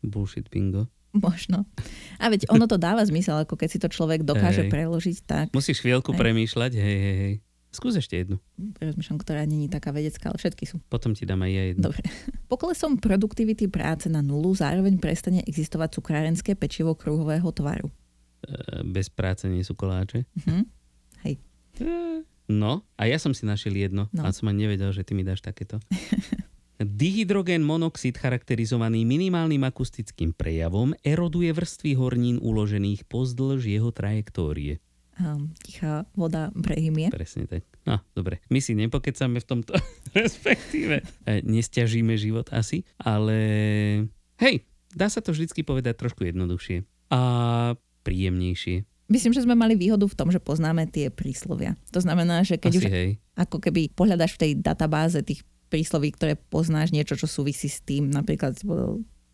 bullshit 0.02 0.50
bingo. 0.50 0.90
Možno. 1.10 1.66
A 2.22 2.30
veď 2.30 2.46
ono 2.54 2.70
to 2.70 2.78
dáva 2.78 3.02
zmysel, 3.02 3.42
ako 3.42 3.58
keď 3.58 3.70
si 3.70 3.82
to 3.82 3.90
človek 3.90 4.22
dokáže 4.22 4.70
Hej. 4.70 4.72
preložiť 4.74 5.18
tak. 5.26 5.46
Musíš 5.58 5.82
chvíľku 5.82 6.14
Hej. 6.14 6.22
premýšľať, 6.22 6.72
hej, 6.78 6.98
hej, 7.02 7.16
hej. 7.18 7.36
Skús 7.70 7.94
ešte 7.94 8.18
jednu. 8.18 8.42
Rozmýšľam, 8.82 9.22
ktorá 9.22 9.46
není 9.46 9.70
taká 9.70 9.94
vedecká, 9.94 10.34
ale 10.34 10.42
všetky 10.42 10.66
sú. 10.66 10.82
Potom 10.90 11.14
ti 11.14 11.30
dám 11.30 11.46
aj 11.46 11.52
ja 11.54 11.64
jednu. 11.70 11.82
Dobre. 11.86 12.02
Poklesom 12.50 12.98
produktivity 12.98 13.70
práce 13.70 14.10
na 14.10 14.26
nulu 14.26 14.58
zároveň 14.58 14.98
prestane 14.98 15.46
existovať 15.46 16.02
cukrárenské 16.02 16.58
pečivo 16.58 16.98
kruhového 16.98 17.46
tvaru. 17.54 17.94
E, 18.42 18.82
Bez 18.90 19.14
práce 19.14 19.46
nie 19.46 19.62
sú 19.62 19.78
koláče. 19.78 20.26
Mhm. 20.34 20.62
E, 21.80 22.26
No, 22.50 22.82
a 22.98 23.06
ja 23.06 23.22
som 23.22 23.30
si 23.30 23.46
našiel 23.46 23.78
jedno. 23.78 24.10
No. 24.10 24.26
A 24.26 24.34
som 24.34 24.50
ani 24.50 24.66
nevedel, 24.66 24.90
že 24.90 25.06
ty 25.06 25.14
mi 25.14 25.22
dáš 25.22 25.46
takéto. 25.46 25.78
Dihydrogén 26.82 27.62
monoxid 27.62 28.18
charakterizovaný 28.18 29.06
minimálnym 29.06 29.62
akustickým 29.68 30.34
prejavom 30.34 30.98
eroduje 31.06 31.54
vrstvy 31.54 31.94
hornín 31.94 32.38
uložených 32.42 33.06
pozdĺž 33.06 33.70
jeho 33.70 33.94
trajektórie. 33.94 34.82
Um, 35.20 35.52
tichá 35.68 36.08
voda 36.16 36.48
brehymie. 36.56 37.12
Presne 37.12 37.44
tak. 37.44 37.68
No, 37.84 38.00
dobre. 38.16 38.40
My 38.48 38.64
si 38.64 38.72
nepokecáme 38.72 39.44
v 39.44 39.48
tomto, 39.48 39.76
respektíve 40.16 41.04
e, 41.28 41.44
nestiažíme 41.44 42.16
život 42.16 42.48
asi, 42.56 42.88
ale 43.04 43.38
hej, 44.40 44.64
dá 44.96 45.12
sa 45.12 45.20
to 45.20 45.36
vždycky 45.36 45.68
povedať 45.68 46.00
trošku 46.00 46.24
jednoduchšie 46.24 46.88
a 47.12 47.22
príjemnejšie. 48.08 48.88
Myslím, 49.10 49.34
že 49.34 49.44
sme 49.44 49.58
mali 49.58 49.74
výhodu 49.74 50.06
v 50.06 50.16
tom, 50.16 50.30
že 50.30 50.40
poznáme 50.40 50.86
tie 50.88 51.10
príslovia. 51.10 51.76
To 51.92 52.00
znamená, 52.00 52.46
že 52.46 52.62
keď 52.62 52.72
Asi 52.72 52.80
už 52.80 52.86
hej. 52.88 53.10
ako 53.34 53.58
keby 53.58 53.90
pohľadaš 53.92 54.38
v 54.38 54.42
tej 54.46 54.52
databáze 54.62 55.20
tých 55.26 55.44
prísloví, 55.68 56.14
ktoré 56.14 56.38
poznáš 56.38 56.94
niečo, 56.94 57.18
čo 57.18 57.26
súvisí 57.28 57.68
s 57.68 57.82
tým, 57.82 58.08
napríklad 58.10 58.56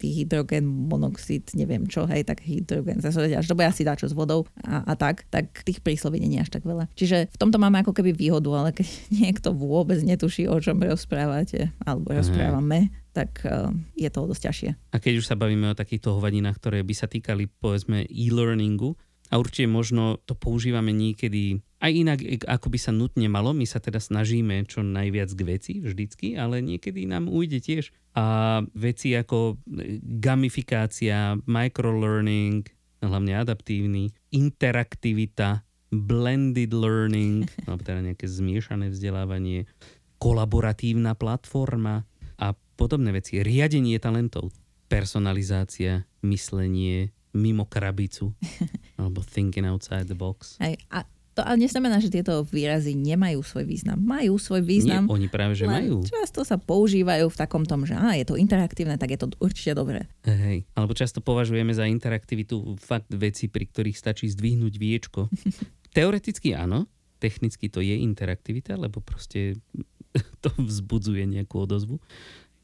hydrogen, 0.02 0.68
monoxid, 0.68 1.52
neviem 1.56 1.88
čo, 1.88 2.04
hej, 2.10 2.28
tak 2.28 2.44
hydrogen, 2.44 3.00
zase 3.00 3.32
až 3.32 3.48
to 3.48 3.56
bude 3.56 3.68
asi 3.70 3.86
čo 3.86 4.12
s 4.12 4.16
vodou 4.16 4.44
a, 4.66 4.84
a 4.84 4.94
tak, 5.00 5.24
tak 5.32 5.64
tých 5.64 5.80
prísloví 5.80 6.20
nie 6.20 6.40
je 6.40 6.44
až 6.44 6.52
tak 6.60 6.64
veľa. 6.68 6.92
Čiže 6.98 7.32
v 7.32 7.38
tomto 7.40 7.56
máme 7.62 7.80
ako 7.80 7.96
keby 7.96 8.12
výhodu, 8.12 8.50
ale 8.52 8.70
keď 8.76 8.88
niekto 9.24 9.56
vôbec 9.56 10.02
netuší, 10.04 10.52
o 10.52 10.60
čom 10.60 10.82
rozprávate, 10.84 11.72
alebo 11.88 12.12
rozprávame, 12.12 12.92
tak 13.16 13.48
uh, 13.48 13.72
je 13.96 14.12
to 14.12 14.28
dosť 14.28 14.42
ťažšie. 14.44 14.70
A 14.92 14.98
keď 15.00 15.24
už 15.24 15.30
sa 15.32 15.40
bavíme 15.40 15.72
o 15.72 15.80
takýchto 15.80 16.20
hovadinách, 16.20 16.60
ktoré 16.60 16.84
by 16.84 16.92
sa 16.92 17.08
týkali 17.08 17.48
povedzme 17.48 18.04
e-learningu, 18.12 19.00
a 19.34 19.42
určite 19.42 19.66
možno 19.66 20.22
to 20.22 20.38
používame 20.38 20.94
niekedy 20.94 21.66
aj 21.84 21.92
inak, 21.92 22.20
e- 22.24 22.48
ako 22.48 22.72
by 22.72 22.80
sa 22.80 22.92
nutne 22.96 23.28
malo. 23.28 23.52
My 23.52 23.68
sa 23.68 23.84
teda 23.84 24.00
snažíme 24.00 24.64
čo 24.66 24.82
najviac 24.82 25.30
k 25.36 25.42
veci 25.44 25.74
vždycky, 25.84 26.40
ale 26.40 26.64
niekedy 26.64 27.04
nám 27.04 27.28
ujde 27.28 27.60
tiež. 27.60 27.92
A 28.16 28.60
veci 28.72 29.12
ako 29.12 29.60
e, 29.68 30.00
gamifikácia, 30.00 31.36
microlearning, 31.44 32.64
hlavne 33.04 33.34
adaptívny, 33.36 34.16
interaktivita, 34.32 35.68
blended 35.92 36.72
learning, 36.72 37.46
alebo 37.68 37.82
teda 37.84 38.02
nejaké 38.02 38.26
zmiešané 38.26 38.90
vzdelávanie, 38.90 39.68
kolaboratívna 40.16 41.14
platforma 41.14 42.08
a 42.40 42.56
podobné 42.80 43.12
veci. 43.12 43.44
Riadenie 43.44 44.00
talentov, 44.00 44.56
personalizácia, 44.88 46.08
myslenie 46.24 47.12
mimo 47.36 47.68
krabicu, 47.68 48.32
alebo 49.00 49.20
thinking 49.20 49.68
outside 49.68 50.08
the 50.08 50.16
box. 50.16 50.56
Hej, 50.64 50.80
a 50.88 51.04
to 51.36 51.44
ale 51.44 51.60
neznamená, 51.60 52.00
že 52.00 52.08
tieto 52.08 52.48
výrazy 52.48 52.96
nemajú 52.96 53.44
svoj 53.44 53.68
význam. 53.68 54.00
Majú 54.00 54.40
svoj 54.40 54.64
Nie, 54.64 54.70
význam. 54.72 55.04
oni 55.12 55.28
práve, 55.28 55.60
že 55.60 55.68
majú. 55.68 56.00
Často 56.08 56.48
sa 56.48 56.56
používajú 56.56 57.28
v 57.28 57.36
takom 57.36 57.68
tom, 57.68 57.84
že 57.84 57.92
á, 57.92 58.16
je 58.16 58.24
to 58.24 58.40
interaktívne, 58.40 58.96
tak 58.96 59.12
je 59.12 59.20
to 59.20 59.28
určite 59.44 59.76
dobré. 59.76 60.08
Hej. 60.24 60.64
Alebo 60.72 60.96
často 60.96 61.20
považujeme 61.20 61.76
za 61.76 61.84
interaktivitu 61.92 62.80
fakt 62.80 63.12
veci, 63.12 63.52
pri 63.52 63.68
ktorých 63.68 64.00
stačí 64.00 64.32
zdvihnúť 64.32 64.74
viečko. 64.80 65.28
Teoreticky 65.96 66.56
áno, 66.56 66.88
technicky 67.20 67.68
to 67.68 67.84
je 67.84 68.00
interaktivita, 68.00 68.80
lebo 68.80 69.04
proste 69.04 69.60
to 70.44 70.50
vzbudzuje 70.56 71.28
nejakú 71.28 71.68
odozvu. 71.68 72.00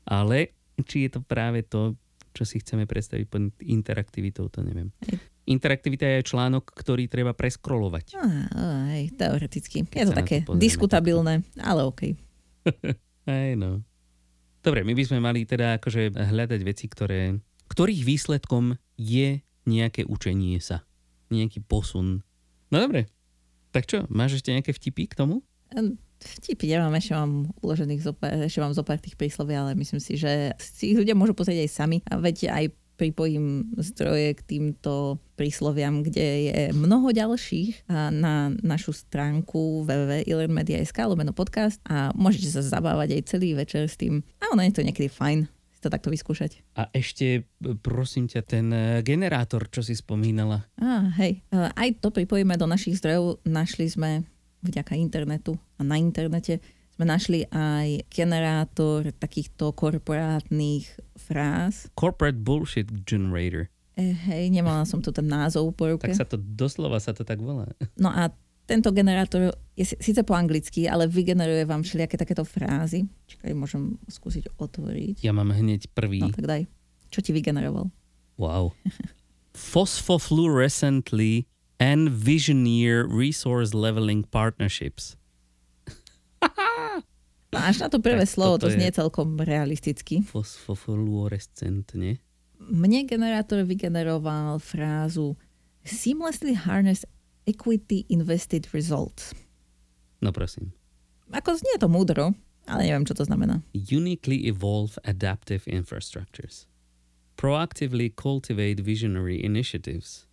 Ale 0.07 0.55
či 0.87 1.11
je 1.11 1.19
to 1.19 1.19
práve 1.19 1.67
to, 1.67 1.99
čo 2.31 2.47
si 2.47 2.63
chceme 2.63 2.87
predstaviť 2.87 3.27
pod 3.27 3.51
interaktivitou, 3.59 4.47
to 4.47 4.63
neviem. 4.63 4.95
Interaktivita 5.49 6.05
je 6.05 6.27
článok, 6.27 6.69
ktorý 6.69 7.09
treba 7.09 7.33
preskrolovať. 7.33 8.13
Á, 8.13 8.25
á, 8.53 8.65
hej, 8.93 9.09
teoreticky. 9.17 9.81
Keď 9.89 9.97
je 9.97 10.05
to 10.05 10.13
to 10.13 10.19
také 10.21 10.37
pozrieme 10.45 10.61
diskutabilné, 10.61 11.33
ale 11.57 11.81
OK. 11.85 12.13
Hej, 13.29 13.57
no. 13.57 13.81
Dobre, 14.61 14.85
my 14.85 14.93
by 14.93 15.03
sme 15.05 15.17
mali 15.17 15.45
teda 15.45 15.81
akože 15.81 16.13
hľadať 16.13 16.61
veci, 16.61 16.85
ktoré, 16.85 17.41
ktorých 17.73 18.01
výsledkom 18.05 18.77
je 18.97 19.41
nejaké 19.65 20.05
učenie 20.05 20.61
sa. 20.61 20.85
Nejaký 21.33 21.65
posun. 21.65 22.21
No 22.69 22.77
dobre. 22.77 23.09
Tak 23.73 23.89
čo, 23.89 24.05
máš 24.11 24.41
ešte 24.41 24.53
nejaké 24.53 24.73
vtipy 24.73 25.09
k 25.09 25.17
tomu? 25.17 25.41
Vtipy 26.21 26.77
nemám, 26.77 26.93
ešte 26.99 27.17
mám 27.17 27.49
uložených 27.65 28.01
zopár, 28.03 28.29
ešte 28.45 28.61
mám 28.61 28.75
zopár 28.77 29.01
tých 29.01 29.17
prísloví, 29.17 29.57
ale 29.57 29.73
myslím 29.73 29.97
si, 29.97 30.19
že 30.19 30.53
si 30.61 30.93
ich 30.93 30.97
ľudia 30.99 31.17
môžu 31.17 31.33
pozrieť 31.33 31.65
aj 31.65 31.71
sami. 31.71 31.97
A 32.05 32.21
veď 32.21 32.53
aj 32.53 32.65
pripojím 33.01 33.73
zdroje 33.81 34.37
k 34.37 34.41
týmto 34.45 35.17
prísloviam, 35.33 36.05
kde 36.05 36.27
je 36.53 36.61
mnoho 36.69 37.09
ďalších 37.09 37.89
na 38.13 38.53
našu 38.61 38.93
stránku 38.93 39.81
www.ilearnmedia.sk 39.89 41.01
lomeno 41.09 41.33
podcast 41.33 41.81
a 41.89 42.13
môžete 42.13 42.53
sa 42.53 42.61
zabávať 42.61 43.17
aj 43.17 43.21
celý 43.25 43.57
večer 43.57 43.89
s 43.89 43.97
tým. 43.97 44.21
A 44.37 44.53
ono 44.53 44.61
je 44.61 44.77
to 44.77 44.85
niekedy 44.85 45.09
fajn 45.09 45.49
to 45.81 45.89
takto 45.89 46.13
vyskúšať. 46.13 46.61
A 46.77 46.93
ešte, 46.93 47.49
prosím 47.81 48.29
ťa, 48.29 48.41
ten 48.45 48.69
eh, 48.69 49.01
generátor, 49.01 49.65
čo 49.73 49.81
si 49.81 49.97
spomínala. 49.97 50.69
Á, 50.77 51.09
hej. 51.17 51.41
E, 51.49 51.57
Aj 51.57 51.89
to 51.97 52.13
pripojíme 52.13 52.53
do 52.53 52.69
našich 52.69 53.01
zdrojov. 53.01 53.41
Našli 53.49 53.89
sme 53.89 54.21
vďaka 54.61 54.93
internetu 54.93 55.57
a 55.75 55.81
na 55.81 55.97
internete 55.97 56.61
sme 57.01 57.09
našli 57.09 57.49
aj 57.49 58.05
generátor 58.13 59.09
takýchto 59.17 59.73
korporátnych 59.73 60.85
fráz. 61.17 61.89
Corporate 61.97 62.37
Bullshit 62.37 62.93
Generator. 63.09 63.73
E, 63.97 64.13
hej, 64.13 64.53
nemala 64.53 64.85
som 64.85 65.01
tu 65.01 65.09
ten 65.09 65.25
názov 65.25 65.73
po 65.73 65.89
ruke. 65.89 66.05
Tak 66.05 66.13
sa 66.13 66.29
to, 66.29 66.37
doslova 66.37 67.01
sa 67.01 67.17
to 67.17 67.25
tak 67.25 67.41
volá. 67.41 67.65
No 67.97 68.13
a 68.13 68.29
tento 68.69 68.93
generátor 68.93 69.49
je 69.73 69.89
sí- 69.89 69.97
síce 69.97 70.21
po 70.21 70.37
anglicky, 70.37 70.85
ale 70.85 71.09
vygeneruje 71.09 71.65
vám 71.65 71.81
všelijaké 71.81 72.21
takéto 72.21 72.45
frázy. 72.45 73.09
Čakaj, 73.25 73.49
môžem 73.57 73.97
skúsiť 74.05 74.53
otvoriť. 74.61 75.25
Ja 75.25 75.33
mám 75.33 75.49
hneď 75.49 75.89
prvý. 75.97 76.21
No 76.21 76.29
tak 76.29 76.45
daj. 76.45 76.69
Čo 77.09 77.25
ti 77.25 77.33
vygeneroval? 77.33 77.89
Wow. 78.37 78.77
Phosphofluorescently 79.57 81.49
and 81.81 82.13
Visioneer 82.13 83.09
Resource 83.09 83.73
Leveling 83.73 84.21
Partnerships. 84.29 85.17
Až 87.51 87.83
na 87.83 87.89
to 87.91 87.99
prvé 87.99 88.23
Tak 88.23 88.31
slovo, 88.31 88.55
to 88.57 88.71
je- 88.71 88.79
znie 88.79 88.91
celkom 88.91 89.35
realisticky. 89.35 90.23
Fosfofluorescentne. 90.23 92.17
Mne 92.61 93.03
generátor 93.03 93.65
vygeneroval 93.65 94.61
frázu 94.61 95.35
seamlessly 95.83 96.53
harness 96.53 97.03
equity 97.43 98.05
invested 98.07 98.69
results. 98.71 99.33
No 100.21 100.31
prosím. 100.31 100.71
Ako 101.33 101.57
znie 101.57 101.75
to 101.75 101.89
múdro, 101.89 102.31
ale 102.69 102.81
neviem, 102.85 103.03
čo 103.03 103.17
to 103.17 103.25
znamená. 103.25 103.65
Uniquely 103.73 104.45
evolve 104.45 104.95
adaptive 105.03 105.65
infrastructures. 105.65 106.69
Proactively 107.35 108.13
cultivate 108.13 108.79
visionary 108.79 109.41
initiatives. 109.41 110.29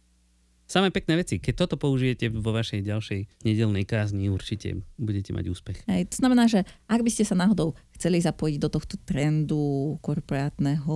Samé 0.68 0.92
pekné 0.92 1.16
veci. 1.16 1.40
Keď 1.40 1.54
toto 1.64 1.81
použijete 1.81 2.28
vo 2.28 2.52
vašej 2.52 2.85
ďalšej 2.85 3.20
nedelnej 3.40 3.88
kázni, 3.88 4.28
určite 4.28 4.85
budete 5.00 5.33
mať 5.33 5.44
úspech. 5.48 5.78
Hej, 5.88 6.12
to 6.12 6.20
znamená, 6.20 6.44
že 6.44 6.68
ak 6.85 7.00
by 7.00 7.09
ste 7.09 7.24
sa 7.24 7.33
náhodou 7.33 7.72
chceli 7.96 8.20
zapojiť 8.20 8.57
do 8.61 8.68
tohto 8.68 9.00
trendu 9.00 9.96
korporátneho 10.04 10.92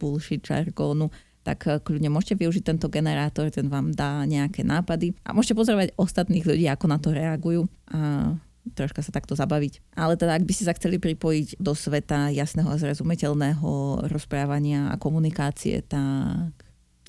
bullshit 0.00 0.40
žargónu, 0.40 1.12
tak 1.44 1.68
eh, 1.68 1.76
kľudne 1.84 2.08
môžete 2.08 2.40
využiť 2.40 2.64
tento 2.64 2.88
generátor, 2.88 3.52
ten 3.52 3.68
vám 3.68 3.92
dá 3.92 4.24
nejaké 4.24 4.64
nápady 4.64 5.12
a 5.20 5.36
môžete 5.36 5.52
pozorovať 5.52 5.92
ostatných 6.00 6.48
ľudí, 6.48 6.64
ako 6.72 6.86
na 6.88 6.96
to 6.96 7.12
reagujú 7.12 7.68
a 7.92 8.32
troška 8.72 9.00
sa 9.00 9.12
takto 9.12 9.32
zabaviť. 9.32 9.96
Ale 9.96 10.20
teda, 10.20 10.36
ak 10.36 10.44
by 10.44 10.52
ste 10.52 10.68
sa 10.68 10.76
chceli 10.76 11.00
pripojiť 11.00 11.56
do 11.56 11.72
sveta 11.72 12.28
jasného 12.32 12.68
a 12.68 12.76
zrozumiteľného 12.76 13.68
rozprávania 14.12 14.92
a 14.92 15.00
komunikácie, 15.00 15.80
tak, 15.88 16.52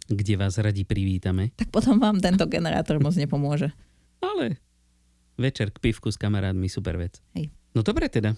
Kde 0.10 0.34
vás 0.36 0.58
radi 0.58 0.82
privítame. 0.84 1.54
tak 1.54 1.70
potom 1.70 2.02
vám 2.02 2.18
tento 2.18 2.50
generátor 2.50 2.98
moc 2.98 3.14
nepomôže. 3.14 3.70
Ale 4.20 4.58
večer 5.38 5.70
k 5.70 5.78
pivku 5.80 6.10
s 6.10 6.18
kamarátmi, 6.18 6.66
super 6.66 6.98
vec. 6.98 7.22
Hej. 7.38 7.54
No 7.72 7.86
dobre 7.86 8.10
teda. 8.10 8.34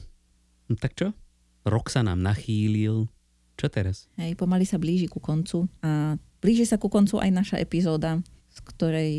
No 0.68 0.76
tak 0.76 0.94
čo? 0.94 1.16
Rok 1.64 1.88
sa 1.88 2.04
nám 2.04 2.20
nachýlil. 2.20 3.08
Čo 3.56 3.68
teraz? 3.72 4.12
Hej, 4.20 4.36
pomaly 4.36 4.68
sa 4.68 4.76
blíži 4.76 5.08
ku 5.08 5.24
koncu 5.24 5.70
a 5.80 6.18
blíži 6.44 6.66
sa 6.66 6.76
ku 6.76 6.90
koncu 6.90 7.22
aj 7.22 7.32
naša 7.32 7.58
epizóda, 7.58 8.20
z 8.50 8.60
ktorej 8.68 9.14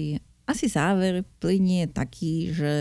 asi 0.45 0.67
záver 0.67 1.23
plinie 1.39 1.87
taký, 1.87 2.51
že 2.51 2.73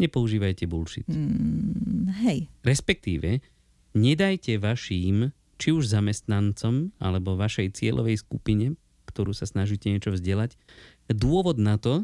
Nepoužívajte 0.00 0.64
bullshit. 0.64 1.04
mm, 1.04 2.08
hej, 2.24 2.48
Respektíve, 2.64 3.44
nedajte 3.92 4.56
vašim, 4.56 5.30
či 5.60 5.68
už 5.70 5.86
zamestnancom, 5.86 6.96
alebo 6.98 7.36
vašej 7.36 7.76
cieľovej 7.76 8.24
skupine, 8.24 8.74
ktorú 9.14 9.30
sa 9.30 9.46
snažíte 9.46 9.86
niečo 9.86 10.10
vzdelať, 10.10 10.58
dôvod 11.06 11.62
na 11.62 11.78
to, 11.78 12.02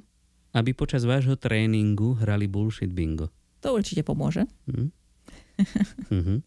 aby 0.54 0.70
počas 0.70 1.02
vášho 1.02 1.34
tréningu 1.34 2.14
hrali 2.16 2.46
bullshit 2.46 2.94
bingo. 2.94 3.28
to 3.60 3.74
určite 3.74 4.06
pomôže. 4.06 4.46
Hm? 4.70 4.88
Mhm. 6.14 6.36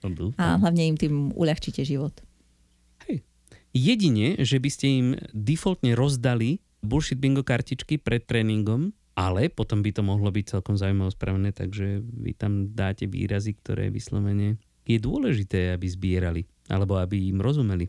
No, 0.00 0.32
A 0.40 0.56
hlavne 0.56 0.88
im 0.88 0.96
tým 0.96 1.28
uľahčíte 1.36 1.84
život. 1.84 2.16
Jedine, 3.70 4.34
že 4.42 4.58
by 4.58 4.70
ste 4.72 4.86
im 4.90 5.08
defaultne 5.30 5.94
rozdali 5.94 6.58
bullshit 6.82 7.22
bingo 7.22 7.46
kartičky 7.46 8.02
pred 8.02 8.26
tréningom, 8.26 8.90
ale 9.14 9.46
potom 9.46 9.78
by 9.78 9.94
to 9.94 10.02
mohlo 10.02 10.26
byť 10.32 10.58
celkom 10.58 10.74
zaujímavé 10.74 11.14
spravené, 11.14 11.50
takže 11.54 12.02
vy 12.02 12.34
tam 12.34 12.74
dáte 12.74 13.06
výrazy, 13.06 13.54
ktoré 13.54 13.92
vyslovene 13.94 14.58
je 14.82 14.98
dôležité, 14.98 15.70
aby 15.70 15.86
zbierali, 15.86 16.42
alebo 16.66 16.98
aby 16.98 17.30
im 17.30 17.38
rozumeli. 17.38 17.86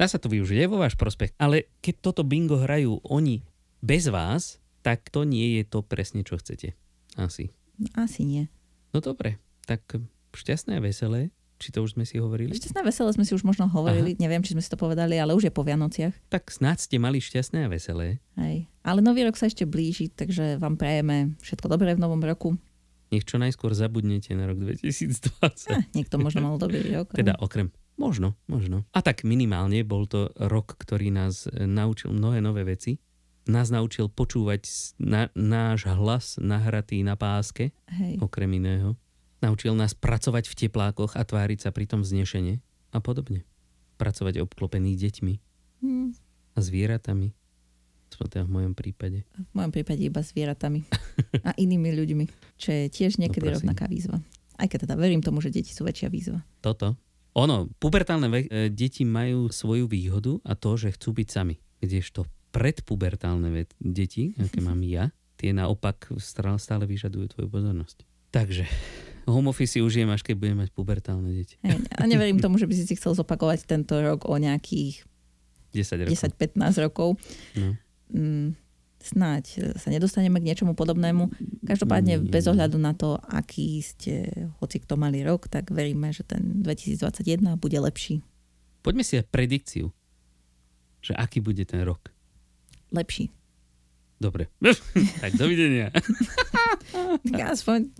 Dá 0.00 0.08
sa 0.08 0.16
to 0.16 0.32
využiť 0.32 0.64
aj 0.64 0.68
vo 0.72 0.80
váš 0.80 0.96
prospech, 0.96 1.36
ale 1.36 1.68
keď 1.84 1.94
toto 2.00 2.24
bingo 2.24 2.56
hrajú 2.56 3.04
oni 3.04 3.44
bez 3.84 4.08
vás, 4.08 4.56
tak 4.80 5.12
to 5.12 5.28
nie 5.28 5.60
je 5.60 5.68
to 5.68 5.84
presne, 5.84 6.24
čo 6.24 6.40
chcete. 6.40 6.72
Asi. 7.20 7.52
Asi 7.92 8.24
nie. 8.24 8.48
No 8.96 9.04
dobre, 9.04 9.36
tak 9.68 9.84
šťastné 10.32 10.80
a 10.80 10.84
veselé. 10.84 11.28
Či 11.60 11.76
to 11.76 11.84
už 11.84 12.00
sme 12.00 12.08
si 12.08 12.16
hovorili? 12.16 12.56
Šťastné 12.56 12.80
veselé 12.80 13.12
sme 13.12 13.28
si 13.28 13.36
už 13.36 13.44
možno 13.44 13.68
hovorili, 13.68 14.16
Aha. 14.16 14.20
neviem, 14.24 14.40
či 14.40 14.56
sme 14.56 14.64
si 14.64 14.72
to 14.72 14.80
povedali, 14.80 15.20
ale 15.20 15.36
už 15.36 15.44
je 15.44 15.52
po 15.52 15.60
Vianociach. 15.60 16.16
Tak 16.32 16.48
snáď 16.48 16.80
ste 16.80 16.96
mali 16.96 17.20
šťastné 17.20 17.68
a 17.68 17.68
veselé. 17.68 18.24
Hej. 18.40 18.72
Ale 18.80 19.04
nový 19.04 19.28
rok 19.28 19.36
sa 19.36 19.52
ešte 19.52 19.68
blíži, 19.68 20.08
takže 20.08 20.56
vám 20.56 20.80
prajeme 20.80 21.36
všetko 21.44 21.68
dobré 21.68 21.92
v 21.92 22.00
novom 22.00 22.24
roku. 22.24 22.56
Nech 23.12 23.28
čo 23.28 23.36
najskôr 23.36 23.76
zabudnete 23.76 24.32
na 24.32 24.48
rok 24.48 24.56
2020. 24.64 25.76
Ah, 25.76 25.84
niekto 25.92 26.16
možno 26.16 26.40
mal 26.40 26.56
dobrý 26.56 26.80
rok. 26.96 27.12
Teda 27.12 27.36
okrem. 27.36 27.68
Možno, 28.00 28.32
možno. 28.48 28.88
A 28.90 29.04
tak 29.04 29.22
minimálne 29.22 29.84
bol 29.84 30.08
to 30.08 30.32
rok, 30.40 30.72
ktorý 30.74 31.12
nás 31.12 31.44
naučil 31.52 32.10
mnohé 32.10 32.40
nové 32.40 32.64
veci. 32.64 32.96
Nás 33.44 33.68
naučil 33.68 34.08
počúvať 34.08 34.64
na, 34.96 35.28
náš 35.36 35.84
hlas 35.84 36.40
nahratý 36.40 37.04
na 37.04 37.12
páske, 37.14 37.76
Hej. 37.92 38.16
okrem 38.18 38.48
iného. 38.56 38.96
Naučil 39.40 39.72
nás 39.72 39.92
pracovať 39.92 40.48
v 40.48 40.54
teplákoch 40.64 41.12
a 41.12 41.24
tváriť 41.24 41.68
sa 41.68 41.70
pritom 41.70 42.00
vznešene 42.00 42.60
a 42.90 42.98
podobne. 42.98 43.44
Pracovať 43.96 44.40
obklopený 44.40 44.96
deťmi 44.96 45.34
Hm, 45.80 46.12
a 46.52 46.58
zvieratami. 46.60 47.32
Teda 48.10 48.44
v 48.44 48.50
mojom 48.50 48.74
prípade. 48.76 49.24
v 49.24 49.52
mojom 49.56 49.72
prípade 49.72 50.02
iba 50.02 50.20
zvieratami 50.20 50.84
a 51.48 51.56
inými 51.56 51.88
ľuďmi, 51.96 52.24
čo 52.56 52.68
je 52.68 52.84
tiež 52.88 53.16
niekedy 53.16 53.48
No, 53.48 53.56
prosím. 53.56 53.60
rovnaká 53.64 53.86
výzva. 53.88 54.20
Aj 54.56 54.68
keď 54.68 54.84
teda 54.84 54.96
verím 54.96 55.24
tomu, 55.24 55.40
že 55.40 55.48
deti 55.48 55.72
sú 55.72 55.84
väčšia 55.84 56.08
výzva. 56.08 56.44
Toto. 56.60 57.00
Ono, 57.38 57.70
pubertálne 57.78 58.26
ve- 58.26 58.50
e, 58.50 58.68
deti 58.70 59.06
majú 59.06 59.46
svoju 59.50 59.86
výhodu 59.86 60.42
a 60.42 60.58
to, 60.58 60.74
že 60.74 60.94
chcú 60.98 61.14
byť 61.14 61.28
sami. 61.30 61.56
Kdežto 61.78 62.26
predpubertálne 62.50 63.48
ve- 63.54 63.70
deti, 63.78 64.34
aké 64.34 64.58
mám 64.66 64.82
ja, 64.82 65.14
tie 65.38 65.54
naopak 65.54 66.10
stále 66.18 66.84
vyžadujú 66.90 67.38
tvoju 67.38 67.48
pozornosť. 67.48 68.02
Takže, 68.34 68.66
home 69.30 69.50
office 69.54 69.78
si 69.78 69.80
užijem, 69.80 70.10
až 70.10 70.26
keď 70.26 70.34
budem 70.36 70.58
mať 70.58 70.70
pubertálne 70.74 71.30
deti. 71.30 71.54
A 71.94 72.02
neverím 72.10 72.42
tomu, 72.42 72.58
že 72.58 72.66
by 72.66 72.74
si 72.74 72.84
si 72.84 72.94
chcel 72.98 73.14
zopakovať 73.14 73.66
tento 73.66 73.94
rok 74.02 74.26
o 74.26 74.34
nejakých 74.34 75.06
10 75.70 76.06
rokov. 76.06 76.14
10-15 76.18 76.84
rokov. 76.86 77.08
No. 77.54 77.78
Mm, 78.10 78.58
snáď 79.00 79.74
sa 79.76 79.88
nedostaneme 79.88 80.38
k 80.38 80.48
niečomu 80.52 80.76
podobnému. 80.76 81.32
Každopádne 81.64 82.20
Mm. 82.20 82.24
bez 82.28 82.44
ohľadu 82.44 82.76
na 82.76 82.92
to, 82.92 83.16
aký 83.16 83.80
ste 83.80 84.28
hoci 84.60 84.78
kto 84.78 84.94
mali 84.94 85.24
rok, 85.24 85.48
tak 85.48 85.72
veríme, 85.72 86.12
že 86.12 86.22
ten 86.22 86.60
2021 86.60 87.56
bude 87.56 87.80
lepší. 87.80 88.20
Poďme 88.80 89.04
si 89.04 89.16
dať 89.16 89.26
predikciu, 89.28 89.92
že 91.00 91.12
aký 91.12 91.40
bude 91.40 91.64
ten 91.64 91.80
rok. 91.80 92.12
Lepší. 92.92 93.28
Dobre. 94.16 94.52
tak 95.24 95.32
dovidenia. 95.36 95.88
Tak 97.20 97.54
aspoň... 97.54 97.90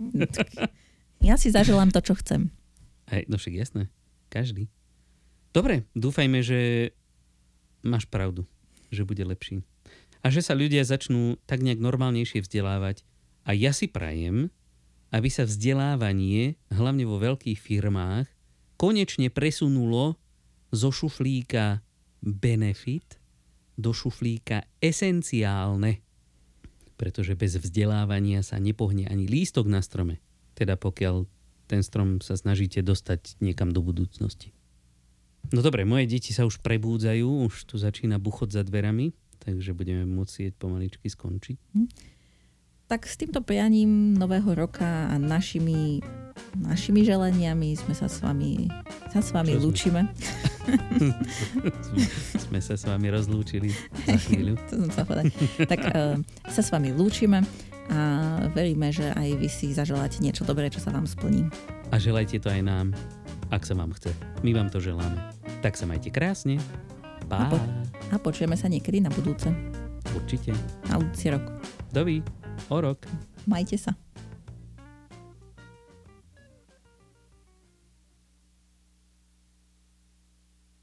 Ja 1.21 1.35
si 1.35 1.51
zaželám 1.51 1.91
to, 1.91 1.99
čo 1.99 2.15
chcem. 2.17 2.47
Hej, 3.07 3.27
no 3.27 3.35
však 3.35 3.53
jasné. 3.53 3.81
Každý. 4.27 4.67
Dobre, 5.51 5.83
dúfajme, 5.93 6.39
že 6.39 6.91
máš 7.83 8.07
pravdu, 8.07 8.47
že 8.87 9.03
bude 9.03 9.21
lepší. 9.21 9.61
A 10.21 10.29
že 10.29 10.45
sa 10.45 10.53
ľudia 10.53 10.85
začnú 10.85 11.41
tak 11.49 11.65
nejak 11.65 11.81
normálnejšie 11.81 12.45
vzdelávať. 12.45 13.01
A 13.45 13.57
ja 13.57 13.73
si 13.73 13.89
prajem, 13.89 14.53
aby 15.09 15.29
sa 15.33 15.43
vzdelávanie, 15.43 16.61
hlavne 16.69 17.03
vo 17.09 17.17
veľkých 17.17 17.57
firmách, 17.57 18.29
konečne 18.77 19.33
presunulo 19.33 20.17
zo 20.71 20.89
šuflíka 20.93 21.83
benefit 22.21 23.17
do 23.75 23.91
šuflíka 23.91 24.63
esenciálne. 24.77 26.05
Pretože 26.95 27.33
bez 27.33 27.57
vzdelávania 27.57 28.45
sa 28.45 28.61
nepohne 28.61 29.09
ani 29.09 29.25
lístok 29.25 29.65
na 29.65 29.81
strome. 29.81 30.21
Teda 30.53 30.77
pokiaľ 30.77 31.25
ten 31.65 31.81
strom 31.81 32.21
sa 32.21 32.37
snažíte 32.37 32.85
dostať 32.85 33.41
niekam 33.41 33.73
do 33.73 33.81
budúcnosti. 33.81 34.53
No 35.49 35.65
dobre, 35.65 35.81
moje 35.87 36.05
deti 36.05 36.31
sa 36.31 36.45
už 36.45 36.61
prebúdzajú, 36.61 37.47
už 37.49 37.65
tu 37.65 37.81
začína 37.81 38.21
buchod 38.21 38.53
za 38.53 38.61
dverami, 38.61 39.15
takže 39.41 39.73
budeme 39.73 40.05
musieť 40.05 40.55
pomaličky 40.55 41.05
skončiť. 41.05 41.57
Tak 42.85 43.03
s 43.03 43.15
týmto 43.15 43.39
prianím 43.39 44.13
nového 44.13 44.51
roka 44.51 44.83
a 45.07 45.15
našimi, 45.15 46.03
našimi 46.53 47.01
želaniami 47.01 47.71
sme 47.73 47.95
sa 47.95 48.05
s 48.05 48.19
vami, 48.19 48.67
sa 49.09 49.19
s 49.19 49.31
vami 49.31 49.51
Čo 49.51 49.57
sme? 49.57 49.63
lúčime. 49.63 50.01
Sme 52.37 52.59
sa 52.59 52.75
s 52.75 52.85
vami 52.85 53.09
rozlúčili 53.09 53.73
za 54.05 54.17
chvíľu. 54.19 54.53
to 54.67 54.77
som 54.77 54.91
sa 54.91 55.03
povedať. 55.03 55.33
Tak 55.57 55.81
uh, 55.89 56.15
sa 56.45 56.61
s 56.61 56.69
vami 56.69 56.91
lúčime 56.91 57.41
a 57.89 57.99
veríme, 58.51 58.93
že 58.93 59.09
aj 59.09 59.29
vy 59.35 59.49
si 59.49 59.73
zaželáte 59.73 60.19
niečo 60.19 60.43
dobré, 60.43 60.69
čo 60.69 60.77
sa 60.77 60.91
vám 60.91 61.09
splní. 61.09 61.49
A 61.89 61.97
želajte 61.97 62.37
to 62.37 62.47
aj 62.47 62.61
nám, 62.61 62.93
ak 63.49 63.63
sa 63.63 63.73
vám 63.73 63.91
chce. 63.93 64.13
My 64.41 64.53
vám 64.53 64.69
to 64.69 64.77
želáme. 64.77 65.17
Tak 65.59 65.75
sa 65.75 65.83
majte 65.83 66.07
krásne. 66.07 66.61
A 67.23 67.25
Pá. 67.25 67.49
po- 67.49 67.90
A 68.11 68.19
počujeme 68.19 68.59
sa 68.59 68.67
niekedy 68.67 68.99
na 68.99 69.07
budúce. 69.07 69.47
Určite. 70.11 70.51
Na 70.91 70.99
budúci 70.99 71.31
rok. 71.31 71.47
Dovi. 71.95 72.19
O 72.67 72.77
rok. 72.83 73.07
Majte 73.47 73.79
sa. 73.79 73.95